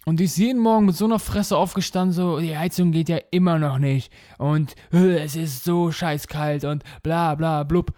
Und 0.05 0.19
die 0.19 0.25
ist 0.25 0.37
jeden 0.37 0.59
Morgen 0.59 0.85
mit 0.85 0.95
so 0.95 1.05
einer 1.05 1.19
Fresse 1.19 1.57
aufgestanden, 1.57 2.13
so, 2.13 2.39
die 2.39 2.57
Heizung 2.57 2.91
geht 2.91 3.07
ja 3.07 3.17
immer 3.31 3.57
noch 3.57 3.77
nicht. 3.77 4.11
Und 4.37 4.75
es 4.91 5.35
ist 5.35 5.63
so 5.63 5.91
scheiß 5.91 6.27
kalt 6.27 6.65
und 6.65 6.83
bla 7.03 7.35
bla 7.35 7.63
blub. 7.63 7.93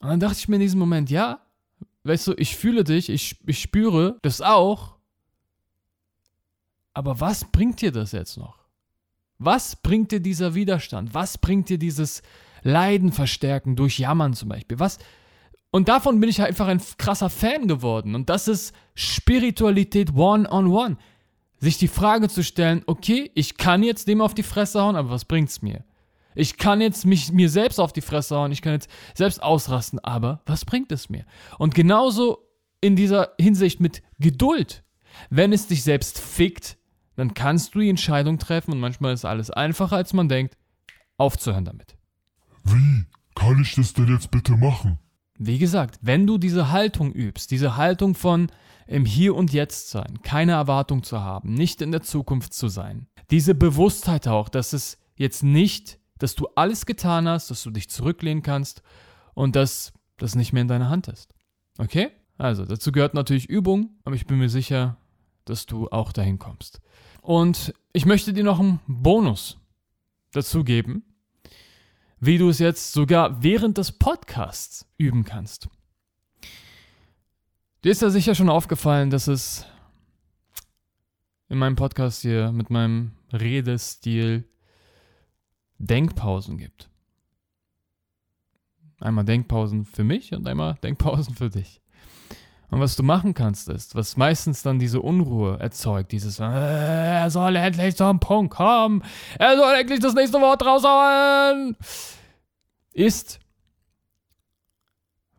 Und 0.00 0.08
dann 0.08 0.20
dachte 0.20 0.38
ich 0.38 0.48
mir 0.48 0.56
in 0.56 0.62
diesem 0.62 0.80
Moment, 0.80 1.10
ja, 1.10 1.40
weißt 2.04 2.26
du, 2.26 2.34
ich 2.36 2.56
fühle 2.56 2.84
dich, 2.84 3.08
ich, 3.08 3.40
ich 3.46 3.58
spüre 3.58 4.18
das 4.20 4.42
auch. 4.42 4.96
Aber 6.92 7.20
was 7.20 7.46
bringt 7.46 7.80
dir 7.80 7.90
das 7.90 8.12
jetzt 8.12 8.36
noch? 8.36 8.58
Was 9.38 9.76
bringt 9.76 10.12
dir 10.12 10.20
dieser 10.20 10.54
Widerstand? 10.54 11.14
Was 11.14 11.38
bringt 11.38 11.68
dir 11.68 11.78
dieses 11.78 12.22
Leiden 12.62 13.12
verstärken 13.12 13.76
durch 13.76 13.98
Jammern 13.98 14.34
zum 14.34 14.50
Beispiel? 14.50 14.78
Was? 14.78 14.98
Und 15.74 15.88
davon 15.88 16.20
bin 16.20 16.30
ich 16.30 16.40
einfach 16.40 16.68
ein 16.68 16.80
krasser 16.98 17.28
Fan 17.28 17.66
geworden. 17.66 18.14
Und 18.14 18.30
das 18.30 18.46
ist 18.46 18.72
Spiritualität 18.94 20.14
one-on-one. 20.14 20.68
-on 20.68 20.92
-one. 20.92 20.96
Sich 21.58 21.78
die 21.78 21.88
Frage 21.88 22.28
zu 22.28 22.44
stellen, 22.44 22.84
okay, 22.86 23.32
ich 23.34 23.56
kann 23.56 23.82
jetzt 23.82 24.06
dem 24.06 24.20
auf 24.20 24.34
die 24.34 24.44
Fresse 24.44 24.80
hauen, 24.80 24.94
aber 24.94 25.10
was 25.10 25.24
bringt's 25.24 25.62
mir? 25.62 25.82
Ich 26.36 26.58
kann 26.58 26.80
jetzt 26.80 27.06
mich 27.06 27.32
mir 27.32 27.50
selbst 27.50 27.80
auf 27.80 27.92
die 27.92 28.02
Fresse 28.02 28.36
hauen, 28.36 28.52
ich 28.52 28.62
kann 28.62 28.74
jetzt 28.74 28.88
selbst 29.14 29.42
ausrasten, 29.42 29.98
aber 29.98 30.42
was 30.46 30.64
bringt 30.64 30.92
es 30.92 31.08
mir? 31.08 31.24
Und 31.58 31.74
genauso 31.74 32.38
in 32.80 32.94
dieser 32.94 33.32
Hinsicht 33.40 33.80
mit 33.80 34.00
Geduld. 34.20 34.84
Wenn 35.28 35.52
es 35.52 35.66
dich 35.66 35.82
selbst 35.82 36.20
fickt, 36.20 36.78
dann 37.16 37.34
kannst 37.34 37.74
du 37.74 37.80
die 37.80 37.90
Entscheidung 37.90 38.38
treffen 38.38 38.70
und 38.70 38.78
manchmal 38.78 39.12
ist 39.12 39.24
alles 39.24 39.50
einfacher, 39.50 39.96
als 39.96 40.12
man 40.12 40.28
denkt, 40.28 40.56
aufzuhören 41.16 41.64
damit. 41.64 41.96
Wie 42.62 43.06
kann 43.34 43.60
ich 43.60 43.74
das 43.74 43.92
denn 43.92 44.06
jetzt 44.06 44.30
bitte 44.30 44.52
machen? 44.52 45.00
Wie 45.46 45.58
gesagt, 45.58 45.98
wenn 46.00 46.26
du 46.26 46.38
diese 46.38 46.70
Haltung 46.70 47.12
übst, 47.12 47.50
diese 47.50 47.76
Haltung 47.76 48.14
von 48.14 48.50
im 48.86 49.04
Hier 49.04 49.34
und 49.34 49.52
Jetzt 49.52 49.90
sein, 49.90 50.20
keine 50.22 50.52
Erwartung 50.52 51.02
zu 51.02 51.20
haben, 51.20 51.54
nicht 51.54 51.82
in 51.82 51.92
der 51.92 52.02
Zukunft 52.02 52.54
zu 52.54 52.68
sein, 52.68 53.06
diese 53.30 53.54
Bewusstheit 53.54 54.28
auch, 54.28 54.48
dass 54.48 54.72
es 54.72 54.98
jetzt 55.16 55.42
nicht, 55.42 55.98
dass 56.18 56.34
du 56.34 56.48
alles 56.54 56.86
getan 56.86 57.28
hast, 57.28 57.50
dass 57.50 57.62
du 57.62 57.70
dich 57.70 57.88
zurücklehnen 57.88 58.42
kannst 58.42 58.82
und 59.34 59.56
dass 59.56 59.92
das 60.18 60.34
nicht 60.34 60.52
mehr 60.52 60.62
in 60.62 60.68
deiner 60.68 60.88
Hand 60.88 61.08
ist. 61.08 61.34
Okay? 61.78 62.10
Also, 62.38 62.64
dazu 62.64 62.92
gehört 62.92 63.14
natürlich 63.14 63.48
Übung, 63.48 63.90
aber 64.04 64.16
ich 64.16 64.26
bin 64.26 64.38
mir 64.38 64.48
sicher, 64.48 64.96
dass 65.44 65.66
du 65.66 65.88
auch 65.88 66.12
dahin 66.12 66.38
kommst. 66.38 66.80
Und 67.20 67.74
ich 67.92 68.06
möchte 68.06 68.32
dir 68.32 68.44
noch 68.44 68.60
einen 68.60 68.80
Bonus 68.86 69.58
dazu 70.32 70.64
geben, 70.64 71.04
wie 72.26 72.38
du 72.38 72.48
es 72.48 72.58
jetzt 72.58 72.92
sogar 72.92 73.42
während 73.42 73.78
des 73.78 73.92
Podcasts 73.92 74.86
üben 74.96 75.24
kannst. 75.24 75.68
Dir 77.82 77.92
ist 77.92 78.02
ja 78.02 78.10
sicher 78.10 78.34
schon 78.34 78.48
aufgefallen, 78.48 79.10
dass 79.10 79.26
es 79.26 79.66
in 81.48 81.58
meinem 81.58 81.76
Podcast 81.76 82.22
hier 82.22 82.50
mit 82.50 82.70
meinem 82.70 83.12
Redestil 83.32 84.48
Denkpausen 85.78 86.56
gibt. 86.56 86.88
Einmal 89.00 89.24
Denkpausen 89.24 89.84
für 89.84 90.04
mich 90.04 90.32
und 90.32 90.48
einmal 90.48 90.76
Denkpausen 90.82 91.34
für 91.34 91.50
dich. 91.50 91.83
Und 92.70 92.80
was 92.80 92.96
du 92.96 93.02
machen 93.02 93.34
kannst, 93.34 93.68
ist, 93.68 93.94
was 93.94 94.16
meistens 94.16 94.62
dann 94.62 94.78
diese 94.78 95.00
Unruhe 95.00 95.58
erzeugt, 95.60 96.12
dieses, 96.12 96.40
äh, 96.40 96.44
er 96.44 97.30
soll 97.30 97.56
endlich 97.56 97.96
zum 97.96 98.20
Punkt 98.20 98.54
kommen, 98.54 99.02
er 99.38 99.56
soll 99.56 99.74
endlich 99.74 100.00
das 100.00 100.14
nächste 100.14 100.40
Wort 100.40 100.64
raushauen, 100.64 101.76
ist, 102.92 103.38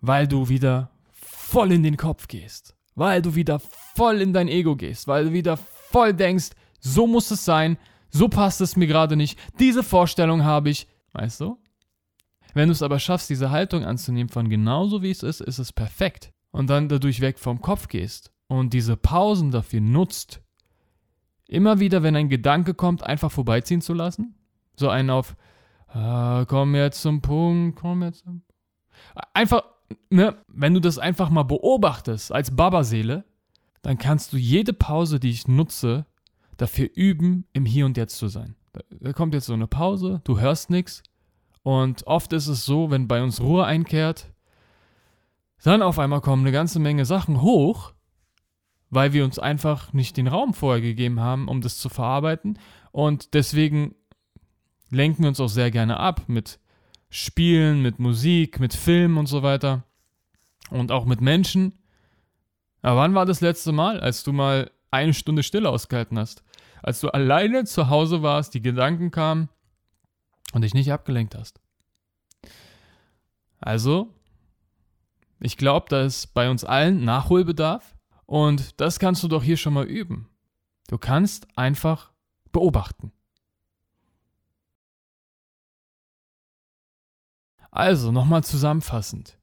weil 0.02 0.28
du 0.28 0.50
wieder 0.50 0.92
voll 1.14 1.72
in 1.72 1.84
den 1.84 1.98
Kopf 1.98 2.28
gehst, 2.28 2.76
weil 2.96 3.22
du 3.22 3.36
wieder 3.36 3.60
voll 3.96 4.22
in 4.22 4.32
dein 4.32 4.48
Ego 4.48 4.76
gehst, 4.76 5.08
weil 5.08 5.26
du 5.26 5.34
wieder 5.34 5.58
voll 5.58 6.14
denkst, 6.14 6.52
so 6.80 7.08
muss 7.08 7.32
es 7.32 7.44
sein, 7.44 7.78
so 8.12 8.30
passt 8.30 8.62
es 8.62 8.76
mir 8.76 8.88
gerade 8.88 9.16
nicht, 9.16 9.40
diese 9.60 9.84
Vorstellung 9.84 10.44
habe 10.44 10.70
ich, 10.70 10.88
weißt 11.14 11.42
du? 11.42 11.58
Wenn 12.54 12.70
du 12.70 12.72
es 12.72 12.84
aber 12.84 13.00
schaffst, 13.00 13.30
diese 13.30 13.50
Haltung 13.50 13.84
anzunehmen 13.84 14.30
von 14.30 14.48
genauso 14.48 15.02
wie 15.02 15.12
es 15.12 15.24
ist, 15.24 15.42
ist 15.42 15.60
es 15.60 15.74
perfekt 15.74 16.32
und 16.56 16.70
dann 16.70 16.88
dadurch 16.88 17.20
weg 17.20 17.38
vom 17.38 17.62
Kopf 17.62 17.90
gehst 17.90 18.32
und 18.48 18.72
diese 18.72 18.96
Pausen 18.96 19.52
dafür 19.52 19.82
nutzt, 19.82 20.42
immer 21.50 21.82
wieder, 21.82 22.02
wenn 22.02 22.16
ein 22.16 22.30
Gedanke 22.30 22.74
kommt, 22.74 23.04
einfach 23.04 23.30
vorbeiziehen 23.30 23.82
zu 23.82 23.94
lassen. 23.94 24.36
So 24.78 24.88
einen 24.88 25.10
auf, 25.10 25.36
ah, 25.90 26.46
komm 26.48 26.74
jetzt 26.76 27.02
zum 27.02 27.22
Punkt, 27.22 27.78
komm 27.78 28.04
jetzt 28.04 28.20
zum 28.20 28.40
Punkt. 28.42 28.54
Einfach, 29.34 29.64
ne, 30.10 30.38
wenn 30.48 30.74
du 30.74 30.80
das 30.80 30.98
einfach 30.98 31.30
mal 31.30 31.44
beobachtest 31.44 32.32
als 32.32 32.56
Babaseele, 32.56 33.26
dann 33.82 33.98
kannst 33.98 34.32
du 34.32 34.38
jede 34.38 34.72
Pause, 34.72 35.20
die 35.20 35.32
ich 35.32 35.50
nutze, 35.50 36.06
dafür 36.56 36.90
üben, 36.96 37.46
im 37.52 37.66
Hier 37.66 37.86
und 37.86 37.98
Jetzt 37.98 38.18
zu 38.18 38.30
sein. 38.30 38.56
Da 39.02 39.12
kommt 39.12 39.34
jetzt 39.34 39.48
so 39.48 39.54
eine 39.54 39.68
Pause, 39.68 40.22
du 40.24 40.40
hörst 40.40 40.70
nichts. 40.70 41.04
Und 41.64 42.08
oft 42.08 42.32
ist 42.32 42.48
es 42.48 42.64
so, 42.64 42.92
wenn 42.92 43.10
bei 43.10 43.22
uns 43.22 43.42
Ruhe 43.42 43.66
einkehrt, 43.66 44.32
dann 45.64 45.82
auf 45.82 46.00
einmal 46.00 46.22
kommen 46.22 46.44
eine 46.44 46.52
ganze 46.52 46.80
Menge 46.80 47.06
Sachen 47.06 47.42
hoch, 47.42 47.94
weil 48.90 49.14
wir 49.14 49.26
uns 49.26 49.40
einfach 49.40 49.94
nicht 49.94 50.18
den 50.18 50.28
Raum 50.28 50.54
vorher 50.54 50.82
gegeben 50.82 51.20
haben, 51.20 51.48
um 51.48 51.62
das 51.62 51.78
zu 51.78 51.90
verarbeiten. 51.90 52.60
Und 52.92 53.34
deswegen 53.34 53.96
lenken 54.90 55.24
wir 55.24 55.30
uns 55.30 55.40
auch 55.40 55.50
sehr 55.50 55.72
gerne 55.72 55.98
ab 55.98 56.24
mit 56.28 56.60
Spielen, 57.10 57.82
mit 57.82 58.00
Musik, 58.00 58.60
mit 58.60 58.74
Filmen 58.74 59.18
und 59.18 59.28
so 59.28 59.44
weiter. 59.44 59.84
Und 60.70 60.92
auch 60.92 61.06
mit 61.06 61.22
Menschen. 61.22 61.74
Aber 62.82 63.02
wann 63.02 63.16
war 63.16 63.26
das 63.26 63.42
letzte 63.42 63.72
Mal, 63.72 64.00
als 64.00 64.24
du 64.24 64.34
mal 64.34 64.72
eine 64.92 65.14
Stunde 65.14 65.44
Stille 65.44 65.70
ausgehalten 65.70 66.18
hast? 66.18 66.44
Als 66.84 67.00
du 67.00 67.10
alleine 67.10 67.66
zu 67.66 67.90
Hause 67.90 68.22
warst, 68.22 68.54
die 68.54 68.62
Gedanken 68.62 69.12
kamen 69.12 69.50
und 70.54 70.62
dich 70.62 70.74
nicht 70.74 70.92
abgelenkt 70.92 71.36
hast. 71.36 71.60
Also 73.60 74.14
ich 75.40 75.58
glaube, 75.58 75.88
da 75.90 76.04
ist 76.04 76.34
bei 76.34 76.50
uns 76.50 76.64
allen 76.64 77.04
Nachholbedarf 77.04 77.96
und 78.26 78.80
das 78.80 79.00
kannst 79.00 79.24
du 79.24 79.28
doch 79.28 79.44
hier 79.44 79.58
schon 79.58 79.74
mal 79.74 79.86
üben. 79.86 80.30
Du 80.88 80.98
kannst 80.98 81.48
einfach 81.58 82.12
beobachten. 82.52 83.12
Also 87.72 88.12
nochmal 88.12 88.44
zusammenfassend. 88.44 89.38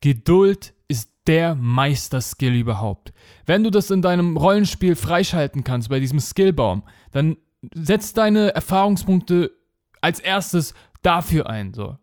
Geduld 0.00 0.74
ist 0.88 1.12
der 1.26 1.54
Meisterskill 1.54 2.54
überhaupt. 2.54 3.12
Wenn 3.44 3.62
du 3.62 3.70
das 3.70 3.90
in 3.90 4.02
deinem 4.02 4.36
Rollenspiel 4.36 4.96
freischalten 4.96 5.62
kannst, 5.62 5.88
bei 5.88 6.00
diesem 6.00 6.20
Skillbaum, 6.20 6.82
dann 7.12 7.36
setz 7.74 8.12
deine 8.12 8.54
Erfahrungspunkte 8.54 9.52
als 10.00 10.20
erstes 10.20 10.74
dafür 11.02 11.48
ein. 11.48 11.72
So. 11.72 11.96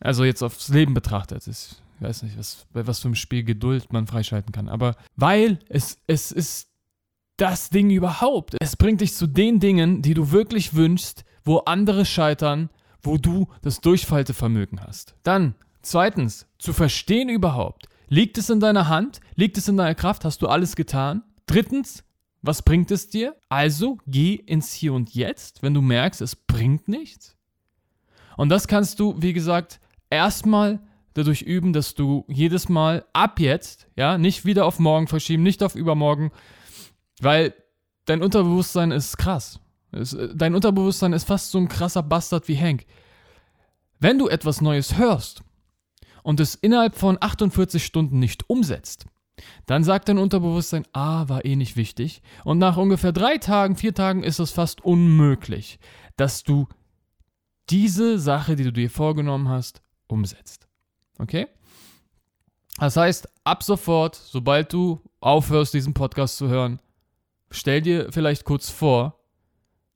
Also 0.00 0.24
jetzt 0.24 0.42
aufs 0.42 0.68
Leben 0.68 0.94
betrachtet. 0.94 1.46
Das 1.46 1.82
ich 1.98 2.06
weiß 2.06 2.22
nicht, 2.22 2.38
was, 2.38 2.66
was 2.72 3.00
für 3.00 3.08
einem 3.08 3.16
Spiel 3.16 3.42
Geduld 3.42 3.92
man 3.92 4.06
freischalten 4.06 4.52
kann. 4.52 4.68
Aber 4.68 4.96
weil 5.16 5.58
es, 5.68 5.98
es 6.06 6.30
ist 6.30 6.68
das 7.36 7.70
Ding 7.70 7.90
überhaupt. 7.90 8.56
Es 8.60 8.76
bringt 8.76 9.00
dich 9.00 9.14
zu 9.14 9.26
den 9.26 9.58
Dingen, 9.58 10.02
die 10.02 10.14
du 10.14 10.30
wirklich 10.30 10.74
wünschst, 10.74 11.24
wo 11.44 11.58
andere 11.58 12.04
scheitern, 12.04 12.70
wo 13.02 13.16
du 13.16 13.48
das 13.62 13.80
Durchfaltevermögen 13.80 14.80
hast. 14.80 15.14
Dann, 15.24 15.54
zweitens, 15.82 16.46
zu 16.58 16.72
verstehen 16.72 17.28
überhaupt. 17.28 17.88
Liegt 18.08 18.38
es 18.38 18.48
in 18.48 18.60
deiner 18.60 18.88
Hand? 18.88 19.20
Liegt 19.34 19.58
es 19.58 19.68
in 19.68 19.76
deiner 19.76 19.94
Kraft? 19.94 20.24
Hast 20.24 20.42
du 20.42 20.46
alles 20.46 20.76
getan? 20.76 21.22
Drittens, 21.46 22.04
was 22.42 22.62
bringt 22.62 22.90
es 22.90 23.08
dir? 23.08 23.36
Also 23.48 23.98
geh 24.06 24.34
ins 24.34 24.72
Hier 24.72 24.92
und 24.92 25.14
Jetzt, 25.14 25.62
wenn 25.62 25.74
du 25.74 25.82
merkst, 25.82 26.20
es 26.20 26.36
bringt 26.36 26.86
nichts. 26.86 27.36
Und 28.36 28.50
das 28.50 28.68
kannst 28.68 29.00
du, 29.00 29.20
wie 29.20 29.32
gesagt, 29.32 29.80
erstmal 30.10 30.80
dadurch 31.18 31.42
üben, 31.42 31.72
dass 31.72 31.94
du 31.94 32.24
jedes 32.28 32.68
Mal 32.68 33.04
ab 33.12 33.40
jetzt, 33.40 33.88
ja, 33.96 34.18
nicht 34.18 34.44
wieder 34.44 34.64
auf 34.64 34.78
morgen 34.78 35.08
verschieben, 35.08 35.42
nicht 35.42 35.62
auf 35.62 35.74
übermorgen, 35.74 36.30
weil 37.20 37.54
dein 38.04 38.22
Unterbewusstsein 38.22 38.92
ist 38.92 39.18
krass. 39.18 39.60
Äh, 39.92 40.04
dein 40.34 40.54
Unterbewusstsein 40.54 41.12
ist 41.12 41.24
fast 41.24 41.50
so 41.50 41.58
ein 41.58 41.68
krasser 41.68 42.02
Bastard 42.02 42.46
wie 42.46 42.58
Hank. 42.58 42.86
Wenn 43.98 44.18
du 44.18 44.28
etwas 44.28 44.60
Neues 44.60 44.96
hörst 44.96 45.42
und 46.22 46.38
es 46.38 46.54
innerhalb 46.54 46.94
von 46.94 47.18
48 47.20 47.84
Stunden 47.84 48.20
nicht 48.20 48.48
umsetzt, 48.48 49.06
dann 49.66 49.82
sagt 49.82 50.08
dein 50.08 50.18
Unterbewusstsein, 50.18 50.84
ah, 50.92 51.28
war 51.28 51.44
eh 51.44 51.56
nicht 51.56 51.76
wichtig. 51.76 52.22
Und 52.44 52.58
nach 52.58 52.76
ungefähr 52.76 53.12
drei 53.12 53.38
Tagen, 53.38 53.74
vier 53.74 53.94
Tagen 53.94 54.22
ist 54.22 54.38
es 54.38 54.52
fast 54.52 54.84
unmöglich, 54.84 55.80
dass 56.16 56.44
du 56.44 56.68
diese 57.70 58.18
Sache, 58.18 58.54
die 58.54 58.64
du 58.64 58.72
dir 58.72 58.88
vorgenommen 58.88 59.48
hast, 59.48 59.82
umsetzt. 60.06 60.67
Okay? 61.18 61.46
Das 62.78 62.96
heißt, 62.96 63.28
ab 63.44 63.62
sofort, 63.62 64.14
sobald 64.14 64.72
du 64.72 65.00
aufhörst, 65.20 65.74
diesen 65.74 65.94
Podcast 65.94 66.36
zu 66.36 66.48
hören, 66.48 66.80
stell 67.50 67.80
dir 67.80 68.12
vielleicht 68.12 68.44
kurz 68.44 68.70
vor, 68.70 69.18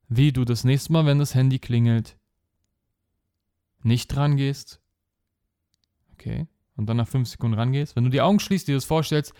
wie 0.09 0.33
du 0.33 0.45
das 0.45 0.65
nächste 0.65 0.93
Mal, 0.93 1.07
wenn 1.07 1.19
das 1.19 1.35
Handy 1.35 1.59
klingelt, 1.59 2.17
nicht 3.83 4.09
dran 4.09 4.37
gehst. 4.37 4.81
Okay. 6.15 6.47
Und 6.77 6.87
dann 6.87 6.97
nach 6.97 7.09
fünf 7.09 7.29
Sekunden 7.29 7.59
rangehst. 7.59 7.97
Wenn 7.97 8.05
du 8.05 8.11
die 8.11 8.21
Augen 8.21 8.41
schließt, 8.41 8.67
dir 8.67 8.75
das 8.75 8.85
vorstellst, 8.85 9.33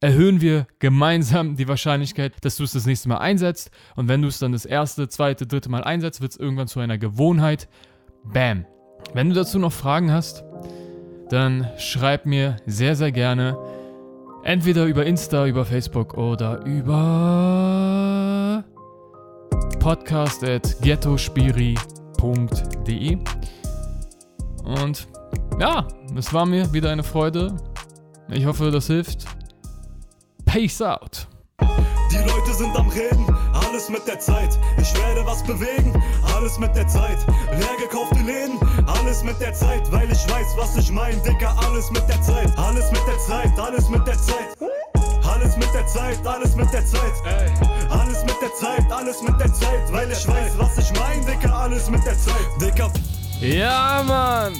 erhöhen 0.00 0.40
wir 0.40 0.66
gemeinsam 0.78 1.56
die 1.56 1.68
Wahrscheinlichkeit, 1.68 2.44
dass 2.44 2.56
du 2.56 2.64
es 2.64 2.72
das 2.72 2.86
nächste 2.86 3.08
Mal 3.08 3.18
einsetzt. 3.18 3.70
Und 3.94 4.08
wenn 4.08 4.22
du 4.22 4.28
es 4.28 4.38
dann 4.38 4.52
das 4.52 4.64
erste, 4.64 5.08
zweite, 5.08 5.46
dritte 5.46 5.70
Mal 5.70 5.84
einsetzt, 5.84 6.20
wird 6.20 6.32
es 6.32 6.38
irgendwann 6.38 6.68
zu 6.68 6.80
einer 6.80 6.98
Gewohnheit. 6.98 7.68
Bam. 8.24 8.66
Wenn 9.14 9.28
du 9.28 9.34
dazu 9.34 9.58
noch 9.58 9.72
Fragen 9.72 10.10
hast, 10.10 10.44
dann 11.28 11.68
schreib 11.78 12.26
mir 12.26 12.56
sehr, 12.66 12.96
sehr 12.96 13.12
gerne. 13.12 13.56
Entweder 14.44 14.84
über 14.84 15.06
Insta, 15.06 15.46
über 15.46 15.64
Facebook 15.64 16.14
oder 16.14 16.64
über 16.64 18.64
podcast 19.80 20.44
at 20.44 20.76
ghettospiri.de. 20.80 23.18
Und 24.64 25.08
ja, 25.58 25.88
es 26.16 26.32
war 26.32 26.46
mir 26.46 26.72
wieder 26.72 26.90
eine 26.90 27.02
Freude. 27.02 27.56
Ich 28.30 28.46
hoffe, 28.46 28.70
das 28.70 28.86
hilft. 28.86 29.26
Peace 30.44 30.80
out. 30.82 31.26
Die 32.10 32.18
Leute 32.18 32.54
sind 32.54 32.76
am 32.76 32.88
Reden, 32.88 33.26
alles 33.76 33.90
mit 33.90 34.08
der 34.08 34.18
Zeit. 34.18 34.58
Ich 34.80 34.94
werde 34.94 35.26
was 35.26 35.42
bewegen, 35.42 35.92
alles 36.34 36.58
mit 36.58 36.74
der 36.74 36.88
Zeit. 36.88 37.18
Leer 37.50 37.76
gekaufte 37.78 38.20
Läden, 38.24 38.58
alles 38.86 39.22
mit 39.22 39.38
der 39.38 39.52
Zeit. 39.52 39.92
Weil 39.92 40.10
ich 40.10 40.26
weiß, 40.30 40.46
was 40.56 40.78
ich 40.78 40.90
mein, 40.90 41.22
Dicker, 41.22 41.54
alles 41.62 41.90
mit 41.90 42.08
der 42.08 42.20
Zeit. 42.22 42.56
Alles 42.56 42.90
mit 42.90 43.02
der 43.06 43.18
Zeit, 43.18 43.58
alles 43.58 43.90
mit 43.90 44.06
der 44.06 44.16
Zeit. 44.16 44.56
Alles 45.30 45.56
mit 45.58 45.68
der 45.74 45.86
Zeit, 45.86 46.26
alles 46.26 46.56
mit 46.56 46.72
der 46.72 46.86
Zeit. 46.86 47.12
Alles 47.90 48.22
mit 48.22 48.36
der 48.40 48.54
Zeit, 48.54 48.90
alles 48.90 49.22
mit 49.22 49.38
der 49.38 49.52
Zeit. 49.52 49.92
Weil 49.92 50.10
ich 50.10 50.26
weiß, 50.26 50.52
was 50.56 50.78
ich 50.78 50.98
mein, 50.98 51.26
Dicker, 51.26 51.54
alles 51.54 51.90
mit 51.90 52.02
der 52.06 52.18
Zeit. 52.18 52.46
Dicker. 52.58 52.90
Ja, 53.42 54.02
Mann. 54.06 54.54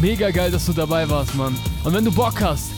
Mega 0.00 0.32
geil, 0.32 0.50
dass 0.50 0.66
du 0.66 0.72
dabei 0.72 1.08
warst, 1.08 1.36
Mann. 1.36 1.56
Und 1.84 1.94
wenn 1.94 2.04
du 2.04 2.10
Bock 2.10 2.40
hast, 2.40 2.72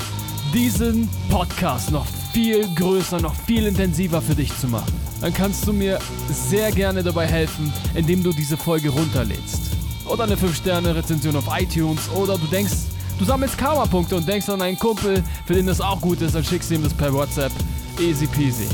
diesen 0.53 1.09
Podcast 1.31 1.91
noch 1.91 2.05
viel 2.37 2.69
größer, 2.75 3.19
noch 3.19 3.35
viel 3.35 3.67
intensiver 3.67 4.21
für 4.21 4.35
dich 4.35 4.55
zu 4.59 4.69
machen, 4.69 4.93
dann 5.23 5.33
kannst 5.33 5.67
du 5.67 5.73
mir 5.73 5.99
sehr 6.29 6.71
gerne 6.71 7.03
dabei 7.03 7.27
helfen, 7.27 7.73
indem 7.95 8.23
du 8.23 8.31
diese 8.31 8.59
Folge 8.59 8.91
runterlädst. 8.91 9.71
Oder 10.05 10.25
eine 10.25 10.37
5-Sterne-Rezension 10.37 11.35
auf 11.35 11.47
iTunes 11.59 12.11
oder 12.11 12.37
du 12.37 12.47
denkst, 12.49 12.75
du 13.19 13.25
sammelst 13.25 13.57
Karma-Punkte 13.57 14.17
und 14.17 14.29
denkst 14.29 14.51
an 14.51 14.61
einen 14.61 14.79
Kumpel, 14.79 15.25
für 15.47 15.55
den 15.55 15.67
das 15.67 15.81
auch 15.81 15.99
gut 15.99 16.21
ist, 16.21 16.35
dann 16.35 16.45
schickst 16.45 16.71
du 16.71 16.75
ihm 16.75 16.83
das 16.83 16.93
per 16.93 17.11
WhatsApp. 17.11 17.53
Easy 17.99 18.27
peasy. 18.27 18.69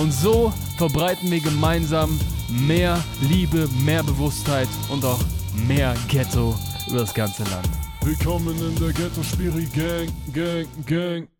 Und 0.00 0.12
so 0.12 0.52
verbreiten 0.78 1.28
wir 1.28 1.40
gemeinsam 1.40 2.20
mehr 2.48 3.02
Liebe, 3.20 3.68
mehr 3.84 4.04
Bewusstheit 4.04 4.68
und 4.90 5.04
auch 5.04 5.18
mehr 5.66 5.96
Ghetto 6.06 6.54
über 6.86 7.00
das 7.00 7.12
ganze 7.12 7.42
Land. 7.50 7.68
Willkommen 8.02 8.56
in 8.60 8.76
der 8.76 8.92
Ghetto 8.92 9.24
Spiri 9.24 9.66
Gang, 9.74 10.12
Gang, 10.32 10.68
Gang. 10.86 11.35